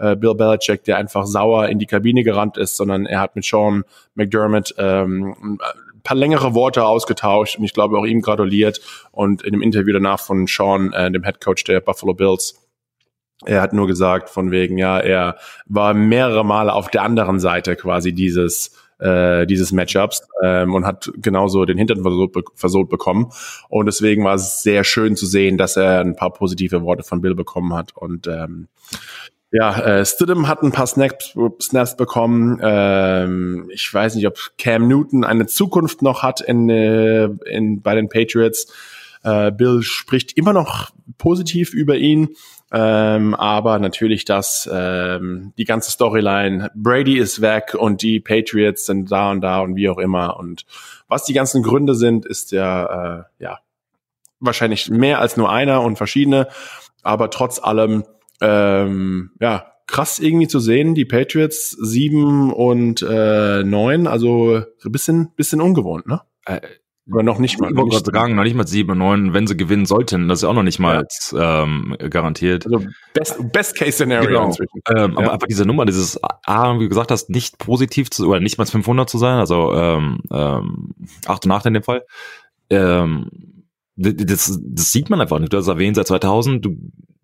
[0.03, 3.45] äh, Bill Belichick, der einfach sauer in die Kabine gerannt ist, sondern er hat mit
[3.45, 3.85] Sean
[4.15, 5.59] McDermott ähm,
[6.03, 8.81] paar längere Worte ausgetauscht und ich glaube auch ihm gratuliert.
[9.13, 12.59] Und in dem Interview danach von Sean, äh, dem Head Coach der Buffalo Bills,
[13.45, 15.37] er hat nur gesagt, von wegen, ja, er
[15.67, 21.11] war mehrere Male auf der anderen Seite quasi dieses äh, dieses Matchups ähm, und hat
[21.17, 23.31] genauso den Hintern versohlt, versohlt bekommen.
[23.69, 27.21] Und deswegen war es sehr schön zu sehen, dass er ein paar positive Worte von
[27.21, 27.97] Bill bekommen hat.
[27.97, 28.69] Und ähm,
[29.53, 32.59] ja, äh, Stidham hat ein paar Snaps, Snaps bekommen.
[32.63, 37.95] Ähm, ich weiß nicht, ob Cam Newton eine Zukunft noch hat in, äh, in, bei
[37.95, 38.73] den Patriots.
[39.23, 42.31] Äh, Bill spricht immer noch positiv über ihn.
[42.75, 49.13] Ähm, aber natürlich das, ähm, die ganze Storyline, Brady ist weg und die Patriots sind
[49.13, 50.39] da und da und wie auch immer.
[50.39, 50.65] Und
[51.09, 53.59] was die ganzen Gründe sind, ist ja, äh, ja,
[54.41, 56.49] wahrscheinlich mehr als nur einer und verschiedene.
[57.03, 58.05] Aber trotz allem,
[58.43, 65.33] ähm, ja, krass irgendwie zu sehen, die Patriots sieben und äh, neun, also ein bisschen,
[65.37, 66.23] bisschen ungewohnt, ne?
[66.47, 66.61] Äh,
[67.11, 67.71] oder noch nicht mal.
[67.71, 70.29] Ich wollte sagen, noch nicht mal sieben und neun, wenn sie gewinnen sollten.
[70.29, 71.63] Das ist auch noch nicht mal ja.
[71.65, 72.65] ähm, garantiert.
[72.65, 74.47] Also Best, best Case Scenario genau.
[74.47, 74.81] inzwischen.
[74.89, 75.19] Ähm, ja.
[75.19, 78.57] Aber einfach diese Nummer, dieses A, wie du gesagt hast, nicht positiv zu, oder nicht
[78.57, 80.95] mal 500 zu sein, also ähm, ähm,
[81.27, 82.03] 8 und 8 in dem Fall.
[82.71, 83.29] Ähm,
[83.97, 85.53] das, das sieht man einfach nicht.
[85.53, 86.77] Du hast erwähnt, seit 2000, du,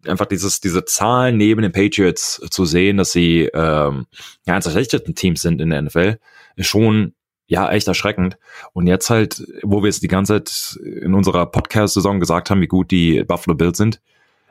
[0.06, 4.06] einfach dieses, diese Zahlen neben den Patriots zu sehen, dass sie ähm,
[4.46, 6.18] ja eines der schlechtesten Teams sind in der NFL,
[6.56, 7.14] ist schon
[7.48, 8.36] ja, echt erschreckend.
[8.74, 12.66] Und jetzt halt, wo wir es die ganze Zeit in unserer Podcast-Saison gesagt haben, wie
[12.66, 14.00] gut die Buffalo Bills sind.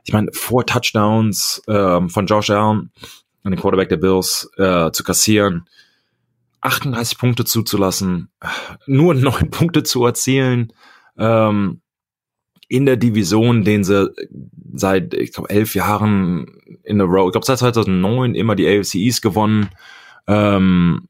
[0.03, 2.91] Ich meine, four Touchdowns ähm, von Josh Allen,
[3.43, 5.67] an den Quarterback der Bills, äh, zu kassieren,
[6.61, 8.29] 38 Punkte zuzulassen,
[8.87, 10.73] nur neun Punkte zu erzielen,
[11.19, 11.81] ähm,
[12.67, 14.11] in der Division, den sie
[14.73, 18.95] seit, ich glaube, elf Jahren in a row, ich glaube, seit 2009 immer die AFC
[18.95, 19.69] East gewonnen,
[20.27, 21.07] ähm,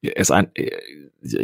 [0.00, 0.70] ist ein äh,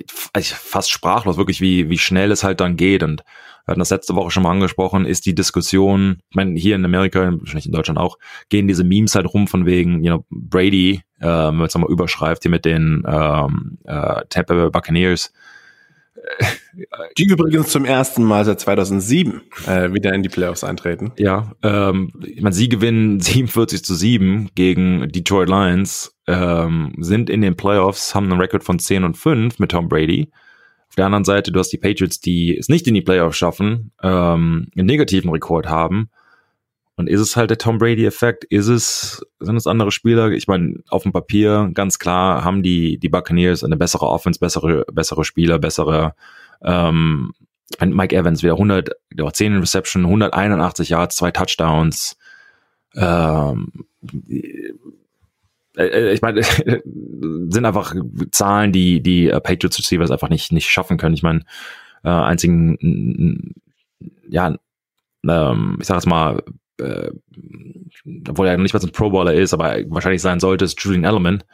[0.08, 3.02] fast sprachlos, wirklich wie, wie schnell es halt dann geht.
[3.02, 3.24] Und
[3.64, 6.84] wir hatten das letzte Woche schon mal angesprochen, ist die Diskussion, ich meine, hier in
[6.84, 8.18] Amerika, wahrscheinlich in Deutschland auch,
[8.50, 11.90] gehen diese Memes halt rum von wegen, you know, Brady, äh, wenn man es nochmal
[11.90, 15.32] überschreibt, hier mit den ähm, äh, Tampa Bay Buccaneers,
[17.18, 21.12] die übrigens zum ersten Mal seit 2007 äh, wieder in die Playoffs eintreten.
[21.18, 27.42] Ja, ähm, ich meine, sie gewinnen 47 zu 7 gegen Detroit Lions, ähm, sind in
[27.42, 30.30] den Playoffs, haben einen Rekord von 10 und 5 mit Tom Brady.
[30.88, 33.92] Auf der anderen Seite, du hast die Patriots, die es nicht in die Playoffs schaffen,
[34.02, 36.10] ähm, einen negativen Rekord haben
[36.96, 38.44] und ist es halt der Tom Brady-Effekt?
[38.44, 40.30] Ist es, sind es andere Spieler?
[40.30, 44.84] Ich meine, auf dem Papier, ganz klar, haben die, die Buccaneers eine bessere Offense, bessere,
[44.92, 46.14] bessere Spieler, bessere,
[46.62, 47.32] ähm,
[47.80, 48.90] Mike Evans wieder 100,
[49.32, 52.16] 10 Reception, 181 Yards, zwei Touchdowns,
[52.96, 53.72] ähm,
[55.76, 56.42] äh, äh, ich meine,
[57.52, 57.94] sind einfach
[58.30, 61.14] Zahlen, die die Patriots Receivers einfach nicht nicht schaffen können.
[61.14, 61.40] Ich meine,
[62.04, 63.54] äh, einzigen
[64.28, 64.56] ja,
[65.28, 66.42] ähm, ich sag jetzt mal
[66.80, 67.10] äh,
[68.28, 70.82] obwohl er noch nicht mal so ein Pro Bowler ist, aber wahrscheinlich sein sollte, ist
[70.82, 71.44] Julian Edelman,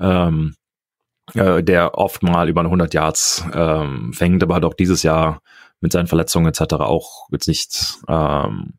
[0.00, 0.54] ähm,
[1.34, 5.42] äh, der oft mal über 100 Yards ähm, fängt, aber doch dieses Jahr
[5.80, 6.74] mit seinen Verletzungen etc.
[6.74, 8.74] auch jetzt nicht ähm,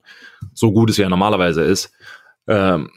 [0.54, 1.92] so gut ist, wie er normalerweise ist.
[2.48, 2.90] Ähm,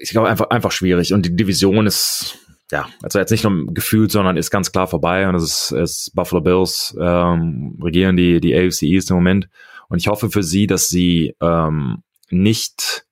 [0.00, 2.38] ich glaube einfach einfach schwierig und die Division ist
[2.70, 6.14] ja, also jetzt nicht nur gefühlt, sondern ist ganz klar vorbei und es ist, ist
[6.14, 9.48] Buffalo Bills ähm, regieren die die AFC East im Moment
[9.88, 13.04] und ich hoffe für sie, dass sie ähm, nicht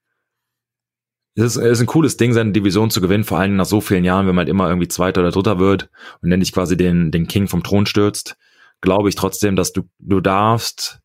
[1.36, 4.04] es ist, ist ein cooles Ding, seine Division zu gewinnen, vor allem nach so vielen
[4.04, 5.90] Jahren, wenn man halt immer irgendwie Zweiter oder Dritter wird
[6.22, 8.36] und dann dich quasi den, den King vom Thron stürzt,
[8.80, 11.00] glaube ich trotzdem, dass du, du darfst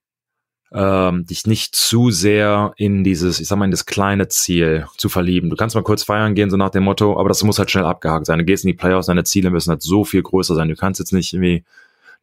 [0.74, 5.10] ähm, dich nicht zu sehr in dieses, ich sag mal, in das kleine Ziel zu
[5.10, 5.50] verlieben.
[5.50, 7.84] Du kannst mal kurz feiern gehen, so nach dem Motto, aber das muss halt schnell
[7.84, 8.39] abgehakt sein.
[8.39, 10.69] Du gehst in die Playoffs, deine Ziele müssen halt so viel größer sein.
[10.69, 11.65] Du kannst jetzt nicht irgendwie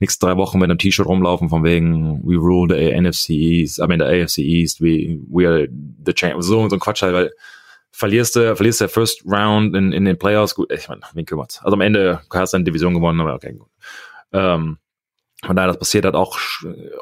[0.01, 3.87] nächste drei Wochen mit einem T-Shirt rumlaufen von wegen we rule the NFC East, I
[3.87, 5.69] mean the AFC East, we, we are
[6.05, 7.33] the champ, so, so ein Quatsch halt, weil
[7.91, 11.61] verlierst du, verlierst der First Round in, in den Playoffs, gut, ich meine, wen kümmert's?
[11.63, 13.69] Also am Ende hast du eine Division gewonnen, aber okay, gut.
[14.33, 14.79] Ähm,
[15.45, 16.37] von daher, das passiert halt auch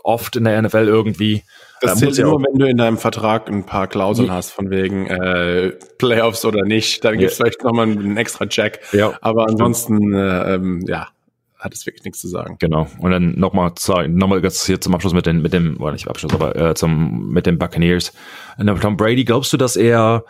[0.05, 1.43] oft in der NFL irgendwie.
[1.81, 5.73] Das zählt nur, wenn du in deinem Vertrag ein paar Klauseln hast, von wegen äh,
[5.99, 7.03] Playoffs oder nicht.
[7.03, 7.45] Dann gibt's ja.
[7.45, 8.81] vielleicht nochmal einen extra Check.
[8.93, 9.15] Ja.
[9.23, 11.09] Aber ansonsten, äh, ähm, ja,
[11.67, 12.57] hat es wirklich nichts zu sagen.
[12.59, 12.89] Genau.
[12.99, 13.73] Und dann nochmal
[14.09, 17.47] nochmal hier zum Abschluss mit dem, mit dem, oder nicht Abschluss, aber äh, zum, mit
[17.47, 18.13] den Buccaneers.
[18.57, 20.25] Und Tom Brady, glaubst du, dass er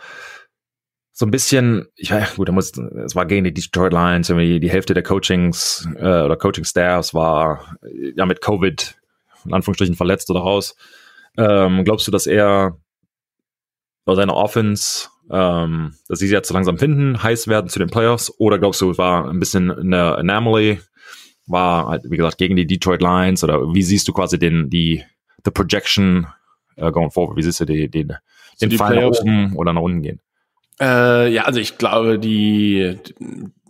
[1.13, 4.59] so ein bisschen, ich weiß, gut, er muss, es war gegen die Detroit Lions, irgendwie
[4.59, 7.77] die Hälfte der Coachings äh, oder Coaching-Staffs war
[8.15, 8.97] ja mit Covid
[9.45, 10.75] in Anführungsstrichen verletzt oder raus.
[11.37, 12.77] Ähm, glaubst du, dass er
[14.05, 18.33] oder seine Offense, ähm, dass sie jetzt so langsam finden, heiß werden zu den Playoffs?
[18.37, 20.79] Oder glaubst du, es war ein bisschen eine Anomaly
[21.47, 25.03] war halt, wie gesagt, gegen die Detroit Lions oder wie siehst du quasi den, die,
[25.45, 26.27] the projection
[26.79, 27.37] uh, going forward?
[27.37, 28.13] Wie siehst du die, den,
[28.61, 29.21] den Fall nach Playoffs?
[29.21, 30.19] oben oder nach unten gehen?
[30.79, 32.97] Äh, ja, also ich glaube, die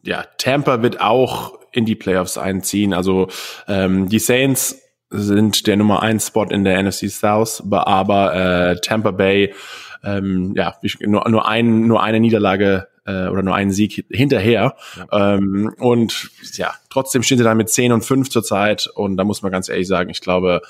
[0.04, 2.94] ja, Tampa wird auch in die Playoffs einziehen.
[2.94, 3.28] Also
[3.68, 9.12] ähm, die Saints sind der Nummer 1 Spot in der NFC South, aber äh, Tampa
[9.12, 9.54] Bay
[10.04, 14.76] ähm, ja nur nur ein nur eine Niederlage äh, oder nur einen Sieg hinterher.
[15.12, 19.42] Ähm, und ja trotzdem stehen sie da mit 10 und 5 zurzeit und da muss
[19.42, 20.62] man ganz ehrlich sagen, ich glaube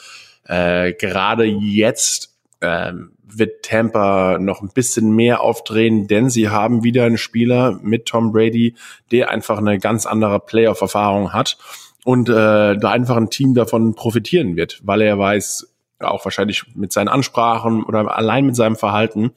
[0.46, 7.06] äh, gerade jetzt ähm, wird Tampa noch ein bisschen mehr aufdrehen, denn sie haben wieder
[7.06, 8.76] einen Spieler mit Tom Brady,
[9.12, 11.58] der einfach eine ganz andere Playoff-Erfahrung hat
[12.06, 12.34] und äh,
[12.78, 15.68] da einfach ein Team davon profitieren wird, weil er weiß,
[16.00, 19.32] auch wahrscheinlich mit seinen Ansprachen oder allein mit seinem Verhalten,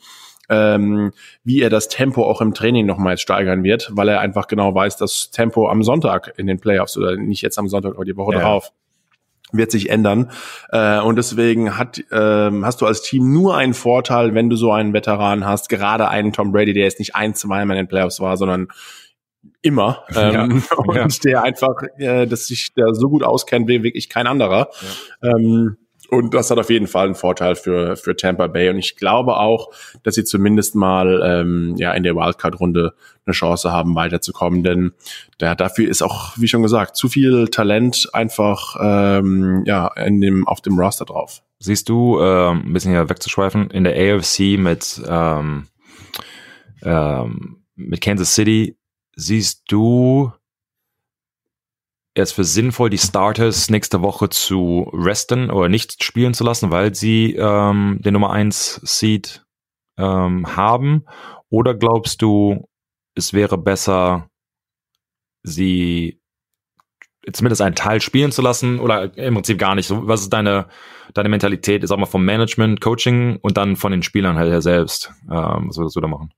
[0.51, 1.13] ähm,
[1.45, 4.97] wie er das Tempo auch im Training nochmal steigern wird, weil er einfach genau weiß,
[4.97, 8.35] dass Tempo am Sonntag in den Playoffs oder nicht jetzt am Sonntag, aber die Woche
[8.35, 8.41] Ja.
[8.41, 8.73] drauf
[9.53, 10.31] wird sich ändern.
[10.71, 14.71] Äh, und deswegen hat, ähm, hast du als Team nur einen Vorteil, wenn du so
[14.73, 18.21] einen Veteran hast, gerade einen Tom Brady, der jetzt nicht ein, zweimal in den Playoffs
[18.21, 18.69] war, sondern
[19.63, 20.05] immer.
[20.15, 20.77] Ähm, Ja.
[20.77, 21.07] und Ja.
[21.25, 24.71] der einfach, äh, dass sich der so gut auskennt wie wirklich kein anderer.
[25.23, 25.77] Ähm,
[26.11, 28.69] und das hat auf jeden Fall einen Vorteil für, für Tampa Bay.
[28.69, 29.71] Und ich glaube auch,
[30.03, 32.95] dass sie zumindest mal ähm, ja, in der Wildcard-Runde
[33.27, 34.63] eine Chance haben, weiterzukommen.
[34.63, 34.93] Denn
[35.41, 40.49] der, dafür ist auch, wie schon gesagt, zu viel Talent einfach ähm, ja, in dem,
[40.49, 41.43] auf dem Roster drauf.
[41.59, 45.67] Siehst du, ähm, ein bisschen hier wegzuschweifen, in der AFC mit, ähm,
[46.83, 48.77] ähm, mit Kansas City,
[49.15, 50.33] siehst du
[52.23, 56.95] es für sinnvoll, die Starters nächste Woche zu resten oder nicht spielen zu lassen, weil
[56.95, 59.45] sie ähm, den Nummer 1 Seed
[59.99, 61.05] ähm, haben?
[61.49, 62.69] Oder glaubst du,
[63.15, 64.31] es wäre besser,
[65.43, 66.21] sie
[67.33, 69.91] zumindest einen Teil spielen zu lassen oder im Prinzip gar nicht?
[69.91, 70.69] Was ist deine,
[71.15, 75.13] deine Mentalität, sag mal, vom Management, Coaching und dann von den Spielern halt her selbst?
[75.31, 76.33] Ähm, was würdest du da machen?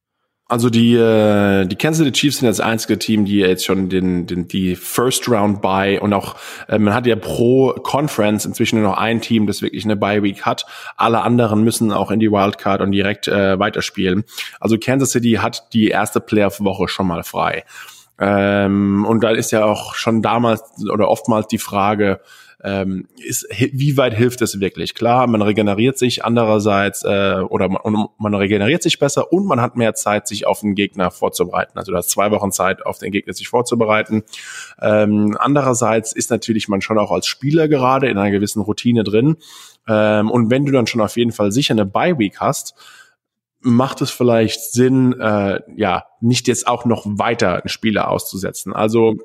[0.53, 4.27] Also die, äh, die Kansas City Chiefs sind das einzige Team, die jetzt schon den,
[4.27, 6.37] den, die First Round Bye und auch,
[6.69, 10.23] äh, man hat ja pro Conference inzwischen nur noch ein Team, das wirklich eine Bye
[10.23, 10.67] Week hat.
[10.99, 14.25] Alle anderen müssen auch in die Wildcard und direkt äh, weiterspielen.
[14.61, 17.65] Also Kansas City hat die erste Playoff-Woche schon mal frei.
[18.19, 22.21] Ähm, und da ist ja auch schon damals oder oftmals die Frage,
[22.65, 24.95] ähm, ist, wie weit hilft es wirklich?
[24.95, 29.77] Klar, man regeneriert sich andererseits äh, oder man, man regeneriert sich besser und man hat
[29.77, 31.77] mehr Zeit, sich auf den Gegner vorzubereiten.
[31.79, 34.23] Also du hast zwei Wochen Zeit, auf den Gegner sich vorzubereiten.
[34.81, 39.37] Ähm, andererseits ist natürlich man schon auch als Spieler gerade in einer gewissen Routine drin.
[39.89, 42.75] Ähm, und wenn du dann schon auf jeden Fall sicher eine Bye Week hast,
[43.61, 48.73] macht es vielleicht Sinn, äh, ja, nicht jetzt auch noch weiter einen Spieler auszusetzen.
[48.73, 49.17] Also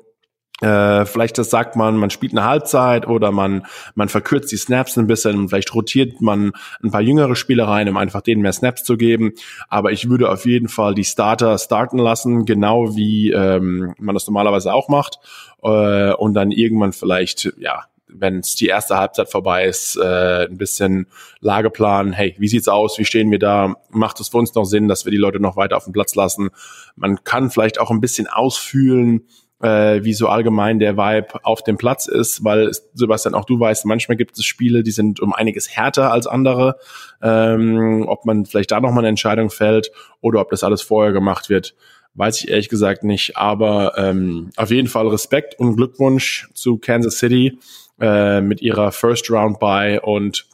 [0.60, 4.96] äh, vielleicht das sagt man, man spielt eine Halbzeit oder man, man verkürzt die Snaps
[4.96, 6.52] ein bisschen vielleicht rotiert man
[6.82, 9.32] ein paar jüngere Spieler rein, um einfach denen mehr Snaps zu geben.
[9.68, 14.26] Aber ich würde auf jeden Fall die Starter starten lassen, genau wie ähm, man das
[14.26, 15.18] normalerweise auch macht.
[15.62, 20.56] Äh, und dann irgendwann vielleicht, ja, wenn es die erste Halbzeit vorbei ist, äh, ein
[20.56, 21.06] bisschen
[21.40, 24.88] Lageplan, hey, wie sieht's aus, wie stehen wir da, macht es für uns noch Sinn,
[24.88, 26.50] dass wir die Leute noch weiter auf dem Platz lassen.
[26.96, 29.26] Man kann vielleicht auch ein bisschen ausfühlen,
[29.62, 33.86] äh, wie so allgemein der Vibe auf dem Platz ist, weil Sebastian, auch du weißt,
[33.86, 36.76] manchmal gibt es Spiele, die sind um einiges härter als andere.
[37.22, 39.90] Ähm, ob man vielleicht da nochmal eine Entscheidung fällt
[40.20, 41.74] oder ob das alles vorher gemacht wird,
[42.14, 43.36] weiß ich ehrlich gesagt nicht.
[43.36, 47.58] Aber ähm, auf jeden Fall Respekt und Glückwunsch zu Kansas City
[48.00, 50.46] äh, mit ihrer First Round Bye und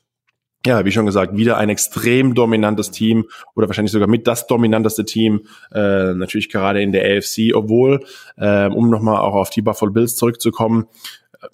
[0.66, 5.04] ja, wie schon gesagt, wieder ein extrem dominantes Team oder wahrscheinlich sogar mit das dominanteste
[5.04, 5.42] Team,
[5.72, 8.04] äh, natürlich gerade in der AFC, obwohl,
[8.36, 10.86] äh, um nochmal auch auf die Buffalo Bills zurückzukommen,
[11.42, 11.48] äh,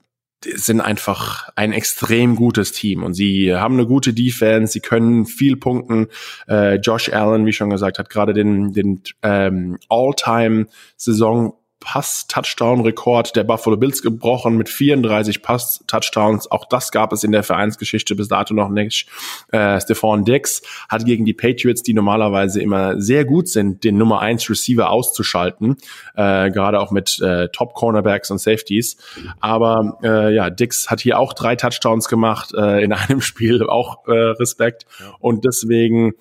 [0.55, 5.57] sind einfach ein extrem gutes Team und sie haben eine gute Defense, sie können viel
[5.57, 6.07] punkten.
[6.49, 13.77] Äh, Josh Allen, wie schon gesagt, hat gerade den, den ähm, All-Time-Saison Pass-Touchdown-Rekord der Buffalo
[13.77, 16.51] Bills gebrochen mit 34 Pass-Touchdowns.
[16.51, 19.09] Auch das gab es in der Vereinsgeschichte bis dato noch nicht.
[19.51, 24.21] Äh, Stephon Dix hat gegen die Patriots, die normalerweise immer sehr gut sind, den Nummer
[24.21, 25.77] 1 Receiver auszuschalten,
[26.15, 28.99] äh, gerade auch mit äh, Top-Cornerbacks und Safeties.
[29.41, 34.07] Aber äh, ja, Dix hat hier auch drei Touchdowns gemacht äh, in einem Spiel, auch
[34.07, 34.87] äh, Respekt.
[35.19, 36.13] Und deswegen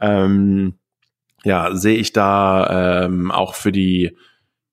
[0.00, 0.74] ähm,
[1.44, 4.16] ja, sehe ich da ähm, auch für die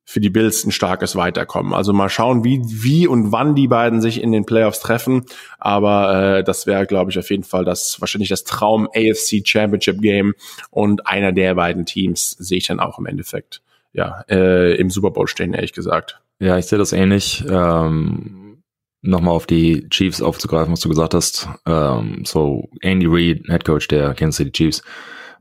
[0.05, 1.73] für die Bills ein starkes Weiterkommen.
[1.73, 5.25] Also mal schauen, wie, wie und wann die beiden sich in den Playoffs treffen.
[5.57, 9.99] Aber äh, das wäre, glaube ich, auf jeden Fall das wahrscheinlich das Traum AFC Championship
[10.01, 10.35] Game
[10.69, 13.61] und einer der beiden Teams sehe ich dann auch im Endeffekt
[13.93, 16.21] ja äh, im Super Bowl stehen, ehrlich gesagt.
[16.39, 17.43] Ja, ich sehe das ähnlich.
[17.49, 18.61] Ähm,
[19.01, 21.47] nochmal auf die Chiefs aufzugreifen, was du gesagt hast.
[21.65, 24.83] Ähm, so Andy Reid, Head Coach der Kansas City Chiefs,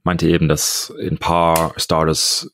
[0.04, 2.53] meinte eben, dass ein paar Starters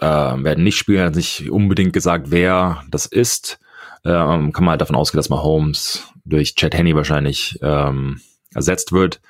[0.00, 0.04] äh,
[0.44, 3.58] werden nicht spielen, hat nicht unbedingt gesagt, wer das ist.
[4.04, 8.20] Ähm, kann man halt davon ausgehen, dass Mahomes durch Chad Henney wahrscheinlich ähm,
[8.54, 9.20] ersetzt wird.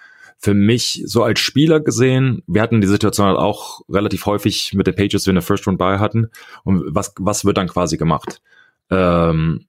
[0.40, 4.86] Für mich, so als Spieler gesehen, wir hatten die Situation halt auch relativ häufig mit
[4.86, 6.28] den Pages, wenn wir eine First Round bei hatten.
[6.62, 8.40] Und was, was wird dann quasi gemacht?
[8.90, 9.66] Ähm,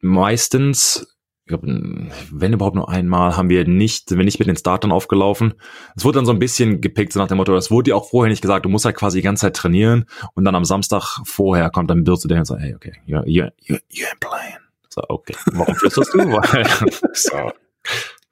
[0.00, 1.17] meistens,
[1.48, 4.92] ich glaub, wenn überhaupt nur einmal, haben wir nicht, sind wir nicht mit den Startern
[4.92, 5.54] aufgelaufen.
[5.96, 8.10] Es wurde dann so ein bisschen gepickt, so nach dem Motto, das wurde dir auch
[8.10, 11.20] vorher nicht gesagt, du musst halt quasi die ganze Zeit trainieren und dann am Samstag
[11.24, 14.58] vorher kommt dann zu dir und sagt, hey, okay, you're, you're, you're, you're playing.
[14.90, 16.18] So, okay, warum flüsterst du?
[16.18, 16.66] Weil,
[17.14, 17.52] so.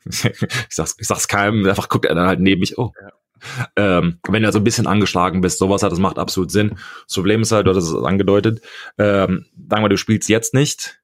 [0.05, 2.93] ich sag's, ich sag's keinem, einfach guckt er dann halt neben mich, oh.
[3.77, 6.77] Ähm, wenn du so ein bisschen angeschlagen bist, sowas hat, das macht absolut Sinn.
[7.07, 8.61] Das Problem ist halt, du hast es angedeutet,
[8.99, 11.01] ähm, sagen wir, du spielst jetzt nicht,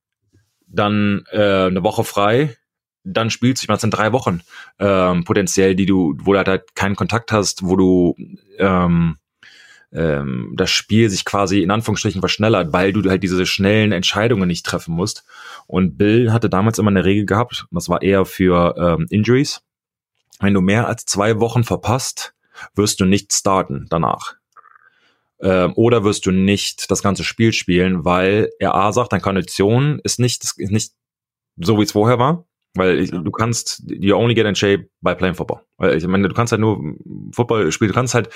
[0.73, 2.57] dann äh, eine Woche frei,
[3.05, 4.41] dann spielst du, ich meine, das sind drei Wochen
[4.79, 8.15] ähm, potenziell, die du, wo du halt, halt keinen Kontakt hast, wo du
[8.59, 9.17] ähm,
[9.93, 14.65] ähm, das Spiel sich quasi in Anführungsstrichen verschnellert, weil du halt diese schnellen Entscheidungen nicht
[14.65, 15.25] treffen musst.
[15.67, 19.63] Und Bill hatte damals immer eine Regel gehabt, das war eher für ähm, Injuries.
[20.41, 22.35] Wenn du mehr als zwei Wochen verpasst,
[22.75, 24.37] wirst du nicht starten danach.
[25.43, 30.01] Ähm, oder wirst du nicht das ganze Spiel spielen, weil er A sagt, deine Kondition
[30.05, 30.93] ist nicht, ist nicht
[31.57, 32.47] so, wie es vorher war.
[32.75, 35.61] Weil ich, du kannst, you only get in shape by playing football.
[35.77, 36.95] Weil ich meine, du kannst halt nur
[37.33, 38.31] Football spielen, du kannst halt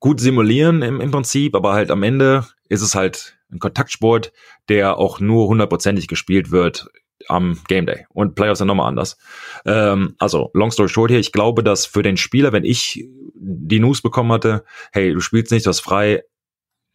[0.00, 4.32] gut simulieren im, im Prinzip, aber halt am Ende ist es halt ein Kontaktsport,
[4.68, 6.88] der auch nur hundertprozentig gespielt wird
[7.28, 8.06] am Game Day.
[8.10, 9.16] Und Playoffs sind nochmal anders.
[9.64, 13.80] Ähm, also, long story short hier, ich glaube, dass für den Spieler, wenn ich die
[13.80, 16.22] News bekommen hatte, hey, du spielst nicht, du hast frei,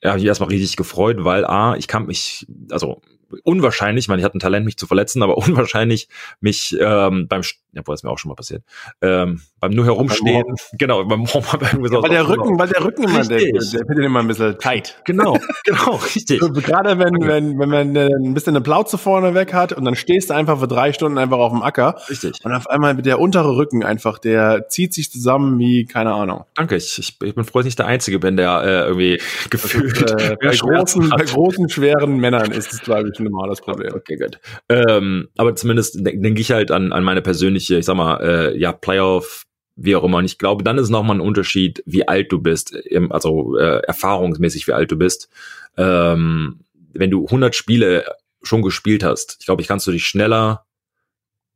[0.03, 3.01] ja, ich erstmal richtig gefreut, weil A, ich kann mich, also
[3.43, 6.07] unwahrscheinlich, ich meine, ich hatte ein Talent, mich zu verletzen, aber unwahrscheinlich
[6.39, 7.41] mich ähm, beim,
[7.73, 8.63] ja, wo ist mir auch schon mal passiert,
[9.01, 11.23] ähm, beim nur herumstehen, beim genau, beim,
[11.59, 14.57] beim ja, weil der Rücken, weil der Rücken immer, der, der wird immer ein bisschen
[14.59, 15.01] tight.
[15.05, 16.39] Genau, genau, richtig.
[16.39, 17.27] So, gerade wenn, okay.
[17.27, 20.33] wenn, wenn man äh, ein bisschen eine Plauze vorne weg hat und dann stehst du
[20.33, 21.95] einfach für drei Stunden einfach auf dem Acker.
[22.09, 22.33] Richtig.
[22.43, 26.45] Und auf einmal der untere Rücken einfach, der zieht sich zusammen wie, keine Ahnung.
[26.55, 29.21] Danke, ich, ich, ich bin froh, dass ich nicht der Einzige bin, der äh, irgendwie
[29.49, 33.61] gefühlt ist, äh, bei, großen, bei großen, schweren Männern ist es, glaube ich, ein normales
[33.61, 33.93] Problem.
[33.93, 34.39] Okay, gut.
[34.69, 38.57] Ähm, aber zumindest denke denk ich halt an, an meine persönliche, ich sag mal, äh,
[38.57, 39.43] ja, Playoff,
[39.75, 40.17] wie auch immer.
[40.17, 42.75] Und ich glaube, dann ist nochmal ein Unterschied, wie alt du bist,
[43.09, 45.29] also äh, erfahrungsmäßig, wie alt du bist.
[45.77, 46.61] Ähm,
[46.93, 48.05] wenn du 100 Spiele
[48.43, 50.65] schon gespielt hast, ich glaube, ich kannst du dich schneller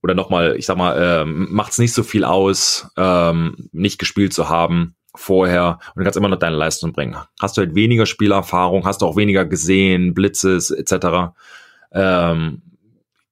[0.02, 4.34] oder nochmal, ich sag mal, ähm, macht es nicht so viel aus, ähm, nicht gespielt
[4.34, 7.18] zu haben vorher und du kannst immer noch deine Leistung bringen.
[7.40, 11.34] Hast du halt weniger Spielerfahrung, hast du auch weniger gesehen, Blitzes etc.
[11.92, 12.62] Ähm,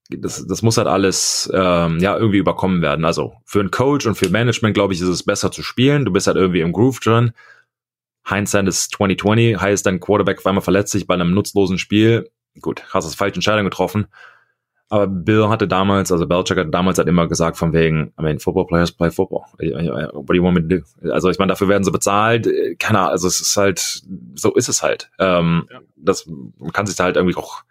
[0.09, 3.05] das, das muss halt alles ähm, ja irgendwie überkommen werden.
[3.05, 6.05] Also für einen Coach und für Management, glaube ich, ist es besser zu spielen.
[6.05, 7.31] Du bist halt irgendwie im Groove drin.
[8.27, 12.29] Hindsight ist 2020, heißt dein Quarterback auf einmal verletzt sich bei einem nutzlosen Spiel.
[12.61, 14.07] Gut, hast das falsche Entscheidung getroffen.
[14.89, 18.39] Aber Bill hatte damals, also Belichick hat damals halt immer gesagt von wegen, I mean,
[18.39, 19.41] football players play football.
[19.57, 21.11] What do you want me to do?
[21.11, 22.47] Also ich meine, dafür werden sie bezahlt.
[22.77, 24.03] Keine Ahnung, also es ist halt,
[24.35, 25.09] so ist es halt.
[25.19, 25.79] Ähm, ja.
[25.95, 27.63] Das man kann sich da halt irgendwie auch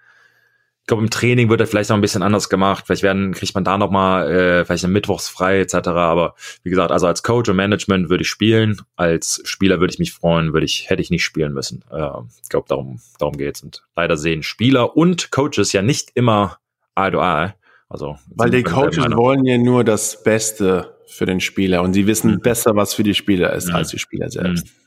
[0.85, 2.85] ich glaube, im Training wird er vielleicht noch ein bisschen anders gemacht.
[2.87, 5.77] Vielleicht werden, kriegt man da noch mal äh, vielleicht Mittwochs frei etc.
[5.89, 8.83] Aber wie gesagt, also als Coach und Management würde ich spielen.
[8.95, 11.83] Als Spieler würde ich mich freuen, würde ich hätte ich nicht spielen müssen.
[11.91, 12.11] Äh,
[12.43, 13.63] ich glaube, darum darum geht's.
[13.63, 16.59] Und leider sehen Spieler und Coaches ja nicht immer
[16.97, 17.55] Eye to Eye.
[17.89, 22.33] Also weil die Coaches wollen ja nur das Beste für den Spieler und sie wissen
[22.33, 22.41] mhm.
[22.41, 23.77] besser, was für die Spieler ist, mhm.
[23.77, 24.67] als die Spieler selbst.
[24.67, 24.85] Mhm.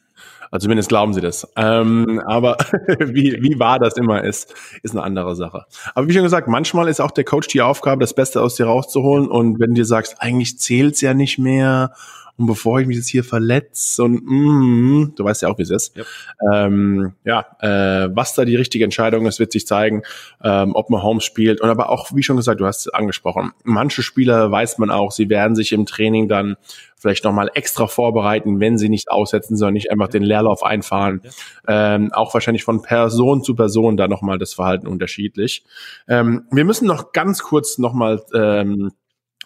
[0.52, 1.48] Also zumindest glauben sie das.
[1.56, 2.58] Ähm, aber
[3.00, 5.66] wie, wie wahr das immer ist, ist eine andere Sache.
[5.94, 8.66] Aber wie schon gesagt, manchmal ist auch der Coach die Aufgabe, das Beste aus dir
[8.66, 9.28] rauszuholen.
[9.28, 11.94] Und wenn du dir sagst, eigentlich zählt's ja nicht mehr
[12.38, 15.72] und bevor ich mich jetzt hier verletze und mm, du weißt ja auch, wie es
[15.72, 15.98] ist.
[15.98, 16.06] Yep.
[16.54, 20.04] Ähm, ja, äh, was da die richtige Entscheidung ist, wird sich zeigen,
[20.44, 21.62] ähm, ob man Home spielt.
[21.62, 25.12] Und aber auch, wie schon gesagt, du hast es angesprochen, manche Spieler weiß man auch,
[25.12, 26.58] sie werden sich im Training dann
[26.96, 31.22] vielleicht nochmal extra vorbereiten, wenn sie nicht aussetzen, sondern nicht einfach den Leerlauf einfahren.
[31.68, 31.96] Ja.
[31.96, 35.64] Ähm, auch wahrscheinlich von Person zu Person da nochmal das Verhalten unterschiedlich.
[36.08, 38.92] Ähm, wir müssen noch ganz kurz nochmal ähm,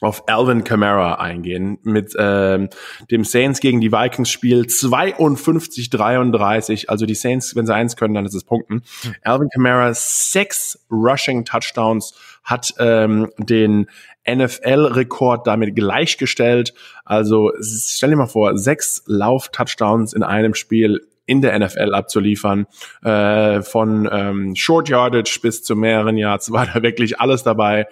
[0.02, 2.70] auf Alvin Kamara eingehen mit ähm,
[3.12, 6.88] dem Saints gegen die Vikings Spiel 52-33.
[6.88, 8.84] Also die Saints, wenn sie eins können, dann ist es Punkten.
[9.04, 9.16] Mhm.
[9.24, 13.88] Alvin Kamara sechs Rushing Touchdowns hat ähm, den
[14.30, 16.74] NFL-Rekord damit gleichgestellt.
[17.06, 22.66] Also stell dir mal vor, sechs Lauf-Touchdowns in einem Spiel in der NFL abzuliefern.
[23.04, 27.88] Äh, von ähm, Short Yardage bis zu mehreren Yards war da wirklich alles dabei.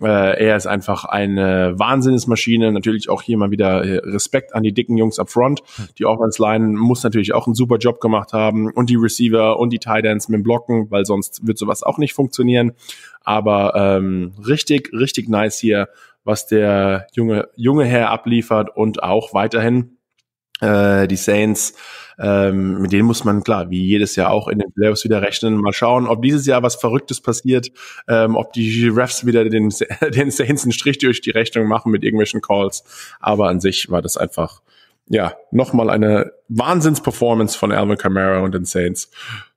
[0.00, 2.72] Äh, er ist einfach eine Wahnsinnsmaschine.
[2.72, 5.62] Natürlich auch hier mal wieder äh, Respekt an die dicken Jungs up front.
[5.98, 9.70] Die Offense Line muss natürlich auch einen super Job gemacht haben und die Receiver und
[9.72, 12.72] die Tight Ends mit dem Blocken, weil sonst wird sowas auch nicht funktionieren.
[13.22, 15.88] Aber ähm, richtig, richtig nice hier,
[16.24, 19.96] was der junge junge Herr abliefert und auch weiterhin
[20.60, 21.74] äh, die Saints
[22.18, 25.56] ähm, mit denen muss man klar, wie jedes Jahr auch in den Playoffs wieder rechnen.
[25.56, 27.70] Mal schauen, ob dieses Jahr was Verrücktes passiert,
[28.08, 29.72] ähm, ob die Refs wieder den,
[30.14, 32.84] den Saints einen Strich durch die Rechnung machen mit irgendwelchen Calls.
[33.20, 34.62] Aber an sich war das einfach,
[35.08, 39.10] ja, nochmal eine Wahnsinns-Performance von Alvin Kamara und den Saints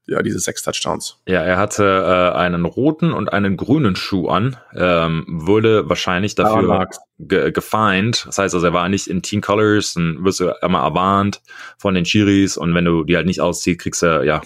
[0.08, 1.20] ja, diese sechs Touchdowns.
[1.28, 6.88] Ja, er hatte äh, einen roten und einen grünen Schuh an, ähm, wurde wahrscheinlich dafür
[7.20, 8.26] ge gefeind.
[8.26, 11.41] Das heißt also, er war nicht in Team Colors und wirst du immer erwarnt
[11.78, 14.41] von den Chiris und wenn du die halt nicht ausziehst, kriegst du ja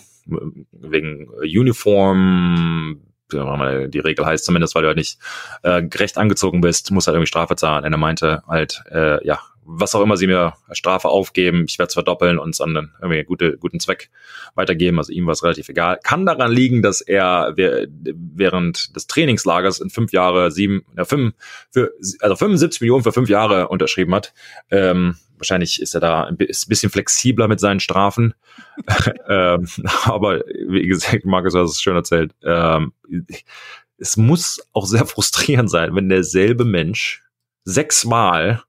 [0.71, 3.01] wegen Uniform
[3.33, 5.17] die Regel heißt zumindest, weil du halt nicht
[5.63, 7.85] äh, gerecht angezogen bist, musst halt irgendwie Strafe zahlen.
[7.85, 9.39] Und er meinte halt, äh, ja,
[9.73, 12.91] was auch immer sie mir Strafe aufgeben, ich werde es verdoppeln und es an einen
[13.01, 14.09] irgendwie gute, guten Zweck
[14.55, 14.97] weitergeben.
[14.97, 15.99] Also ihm war es relativ egal.
[16.03, 21.33] Kann daran liegen, dass er während des Trainingslagers in fünf Jahre sieben, ja, fünf,
[21.71, 24.33] für, also 75 Millionen für fünf Jahre unterschrieben hat.
[24.69, 28.33] Ähm, wahrscheinlich ist er da ein bisschen flexibler mit seinen Strafen.
[29.27, 29.67] ähm,
[30.03, 32.33] aber wie gesagt, Markus hat es schön erzählt.
[32.43, 32.93] Ähm,
[33.97, 37.23] es muss auch sehr frustrierend sein, wenn derselbe Mensch
[37.63, 38.63] sechsmal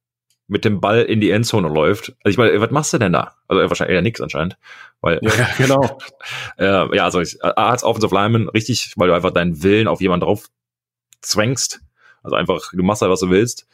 [0.52, 2.10] mit dem Ball in die Endzone läuft.
[2.22, 3.34] Also ich meine, was machst du denn da?
[3.48, 4.56] Also wahrscheinlich eher nix anscheinend.
[5.00, 5.98] Weil, ja, genau.
[6.58, 10.26] äh, ja, also ich, als Offensive Lineman richtig, weil du einfach deinen Willen auf jemanden
[10.26, 10.48] drauf
[11.22, 11.80] zwängst.
[12.22, 13.66] Also einfach, du machst halt, was du willst.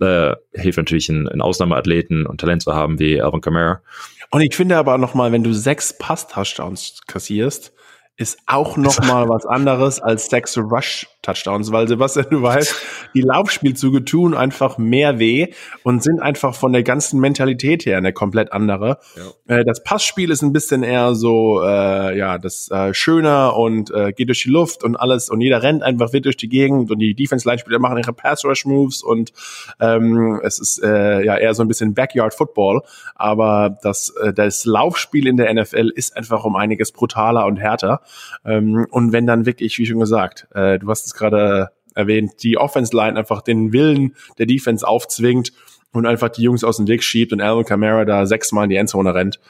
[0.00, 3.82] Äh, hilft natürlich einen, einen Ausnahmeathleten und Talent zu haben wie Alvin Kamara.
[4.30, 7.72] Und ich finde aber nochmal, wenn du sechs Pass-Touchdowns kassierst,
[8.20, 12.74] ist auch noch mal was anderes als sechs Rush Touchdowns, weil Sebastian, du weißt,
[13.14, 15.48] die Laufspielzüge tun einfach mehr weh
[15.84, 18.98] und sind einfach von der ganzen Mentalität her eine komplett andere.
[19.16, 19.56] Ja.
[19.56, 24.12] Äh, das Passspiel ist ein bisschen eher so, äh, ja, das äh, schöner und äh,
[24.12, 26.98] geht durch die Luft und alles und jeder rennt einfach wild durch die Gegend und
[26.98, 29.32] die Defense-Line-Spieler machen ihre Pass-Rush-Moves und
[29.78, 32.82] ähm, es ist äh, ja eher so ein bisschen Backyard-Football,
[33.14, 38.00] aber das, äh, das Laufspiel in der NFL ist einfach um einiges brutaler und härter.
[38.44, 42.56] Ähm, und wenn dann wirklich, wie schon gesagt, äh, du hast es gerade erwähnt, die
[42.56, 45.52] Offense Line einfach den Willen der Defense aufzwingt
[45.92, 48.76] und einfach die Jungs aus dem Weg schiebt und Alvin Kamara da sechsmal in die
[48.76, 49.40] Endzone rennt.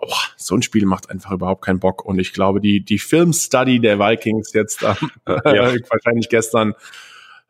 [0.00, 2.04] Oh, so ein Spiel macht einfach überhaupt keinen Bock.
[2.04, 5.72] Und ich glaube, die, die Film-Study der Vikings jetzt ähm, ja.
[5.90, 6.74] wahrscheinlich gestern,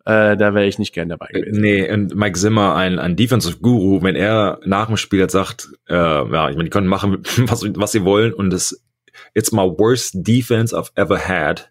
[0.06, 1.60] äh, da wäre ich nicht gern dabei gewesen.
[1.60, 5.68] Nee, und Mike Zimmer, ein, ein Defensive Guru, wenn er nach dem Spiel jetzt sagt,
[5.90, 8.82] äh, ja, ich meine, die können machen, was, was sie wollen und das
[9.34, 11.70] it's my worst defense I've ever had.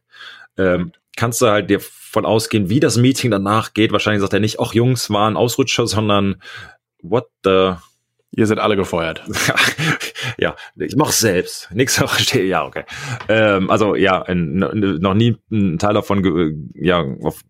[0.57, 3.91] Ähm, kannst du halt dir von ausgehen, wie das Meeting danach geht.
[3.91, 6.41] Wahrscheinlich sagt er nicht, ach Jungs, war ein Ausrutscher, sondern
[7.01, 7.73] what the
[8.31, 9.23] Ihr seid alle gefeuert.
[10.37, 11.69] ja, ich mach's selbst.
[11.73, 12.45] Nix verstehe.
[12.45, 12.83] Ja, okay.
[13.29, 17.41] Ähm, also ja, ein, noch nie ein Teil davon, ja, auf,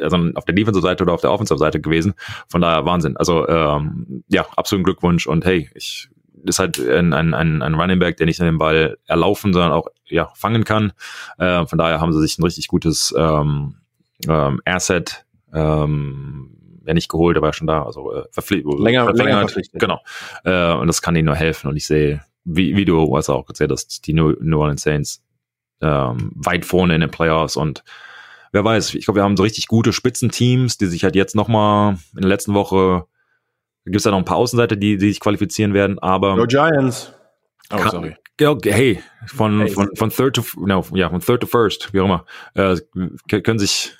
[0.00, 2.14] also auf der Defensive-Seite oder auf der Offensive-Seite gewesen.
[2.48, 3.16] Von daher Wahnsinn.
[3.16, 6.08] Also ähm, ja, absoluten Glückwunsch und hey, ich
[6.44, 9.72] ist halt ein, ein, ein, ein Running Back, der nicht nur den Ball erlaufen, sondern
[9.72, 10.92] auch ja, fangen kann.
[11.38, 13.76] Äh, von daher haben sie sich ein richtig gutes ähm,
[14.28, 16.50] ähm, Asset ähm,
[16.86, 18.78] ja nicht geholt, aber schon da, also äh, verpflichtet.
[18.78, 19.80] Länger, länger verpflichtet.
[19.80, 20.00] Genau.
[20.44, 21.68] Äh, und das kann ihnen nur helfen.
[21.68, 25.22] Und ich sehe, wie, wie du also auch erzählt hast, die New, New Orleans Saints
[25.80, 27.82] ähm, weit vorne in den Playoffs und
[28.52, 31.98] wer weiß, ich glaube, wir haben so richtig gute Spitzenteams, die sich halt jetzt nochmal
[32.14, 33.06] in der letzten Woche
[33.84, 36.36] gibt es da noch ein paar Außenseiter, die, die sich qualifizieren werden, aber.
[36.36, 37.12] Go Giants.
[37.72, 38.16] Oh, sorry.
[38.38, 39.68] Hey, von, hey.
[39.68, 42.24] von, von third to, no, ja, von third to first, wie auch immer,
[42.54, 42.76] äh,
[43.28, 43.96] können sich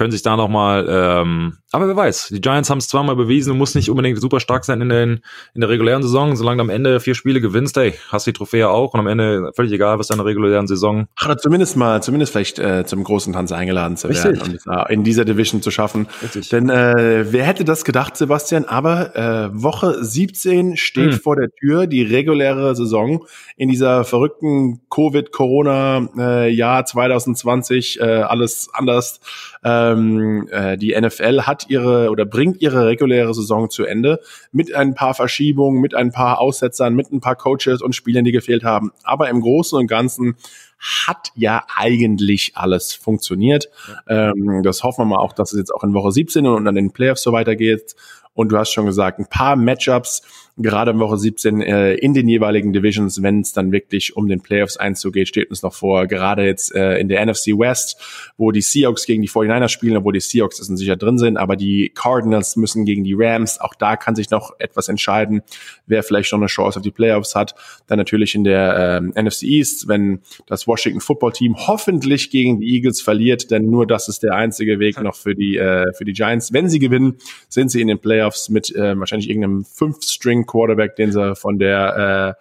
[0.00, 3.54] können sich da nochmal, ähm, aber wer weiß, die Giants haben es zweimal bewiesen, du
[3.54, 5.20] musst nicht unbedingt super stark sein in, den,
[5.54, 8.68] in der regulären Saison, solange du am Ende vier Spiele gewinnst, hey, hast die Trophäe
[8.68, 11.06] auch und am Ende völlig egal, was deine regulären Saison.
[11.16, 14.66] Ach, oder zumindest mal, zumindest vielleicht äh, zum großen Tanz eingeladen zu werden Richtig.
[14.66, 16.08] und äh, in dieser Division zu schaffen.
[16.22, 16.48] Richtig.
[16.48, 21.20] Denn äh, wer hätte das gedacht, Sebastian, aber äh, Woche 17 steht hm.
[21.20, 29.20] vor der Tür, die reguläre Saison in dieser verrückten Covid-Corona-Jahr äh, 2020, äh, alles anders
[29.62, 34.20] ähm, äh, die NFL hat ihre oder bringt ihre reguläre Saison zu Ende
[34.52, 38.32] mit ein paar Verschiebungen, mit ein paar Aussetzern, mit ein paar Coaches und Spielern, die
[38.32, 38.92] gefehlt haben.
[39.02, 40.36] Aber im Großen und Ganzen
[40.80, 43.68] hat ja eigentlich alles funktioniert.
[44.08, 46.74] Ähm, das hoffen wir mal auch, dass es jetzt auch in Woche 17 und an
[46.74, 47.94] den Playoffs so weitergeht.
[48.32, 50.22] Und du hast schon gesagt, ein paar Matchups,
[50.56, 54.40] gerade in Woche 17 äh, in den jeweiligen Divisions, wenn es dann wirklich um den
[54.40, 56.06] Playoffs einzugeht, steht uns noch vor.
[56.06, 60.12] Gerade jetzt äh, in der NFC West, wo die Seahawks gegen die 49ers spielen, obwohl
[60.12, 63.60] die Seahawks sind sicher drin sind, aber die Cardinals müssen gegen die Rams.
[63.60, 65.42] Auch da kann sich noch etwas entscheiden,
[65.86, 67.54] wer vielleicht noch eine Chance auf die Playoffs hat.
[67.86, 72.74] Dann natürlich in der äh, NFC East, wenn das Washington Football Team hoffentlich gegen die
[72.74, 76.12] Eagles verliert, denn nur das ist der einzige Weg noch für die äh, für die
[76.12, 76.52] Giants.
[76.52, 77.16] Wenn sie gewinnen,
[77.48, 82.36] sind sie in den Playoffs mit äh, wahrscheinlich irgendeinem Fünf-String Quarterback, den sie von der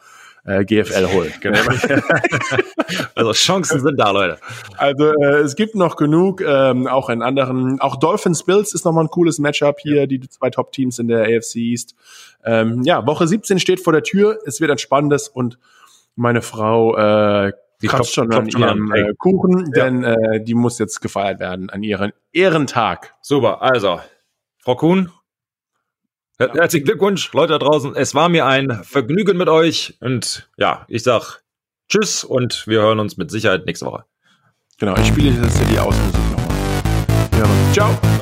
[0.46, 1.34] äh, äh, GFL holen.
[1.42, 1.60] Genau.
[3.16, 4.40] also Chancen sind da, Leute.
[4.78, 9.06] Also äh, es gibt noch genug, ähm, auch in anderen, auch Dolphins Bills ist nochmal
[9.06, 11.96] ein cooles Matchup hier, die zwei Top-Teams in der AFC East.
[12.44, 15.60] Ähm, ja, Woche 17 steht vor der Tür, es wird ein spannendes und
[16.16, 17.52] meine Frau äh,
[17.82, 19.86] die kratzt schon an ihrem äh, Kuchen, ja.
[19.86, 23.16] denn äh, die muss jetzt gefeiert werden an ihren Ehrentag.
[23.22, 24.02] Super, also
[24.58, 25.12] Frau Kuhn,
[26.40, 27.98] Herzlichen Glückwunsch, Leute da draußen.
[27.98, 29.98] Es war mir ein Vergnügen mit euch.
[30.00, 31.42] Und ja, ich sag
[31.90, 34.06] Tschüss und wir hören uns mit Sicherheit nächste Woche.
[34.78, 37.74] Genau, ich spiele jetzt die Ausmusik nochmal.
[37.74, 38.19] Ciao.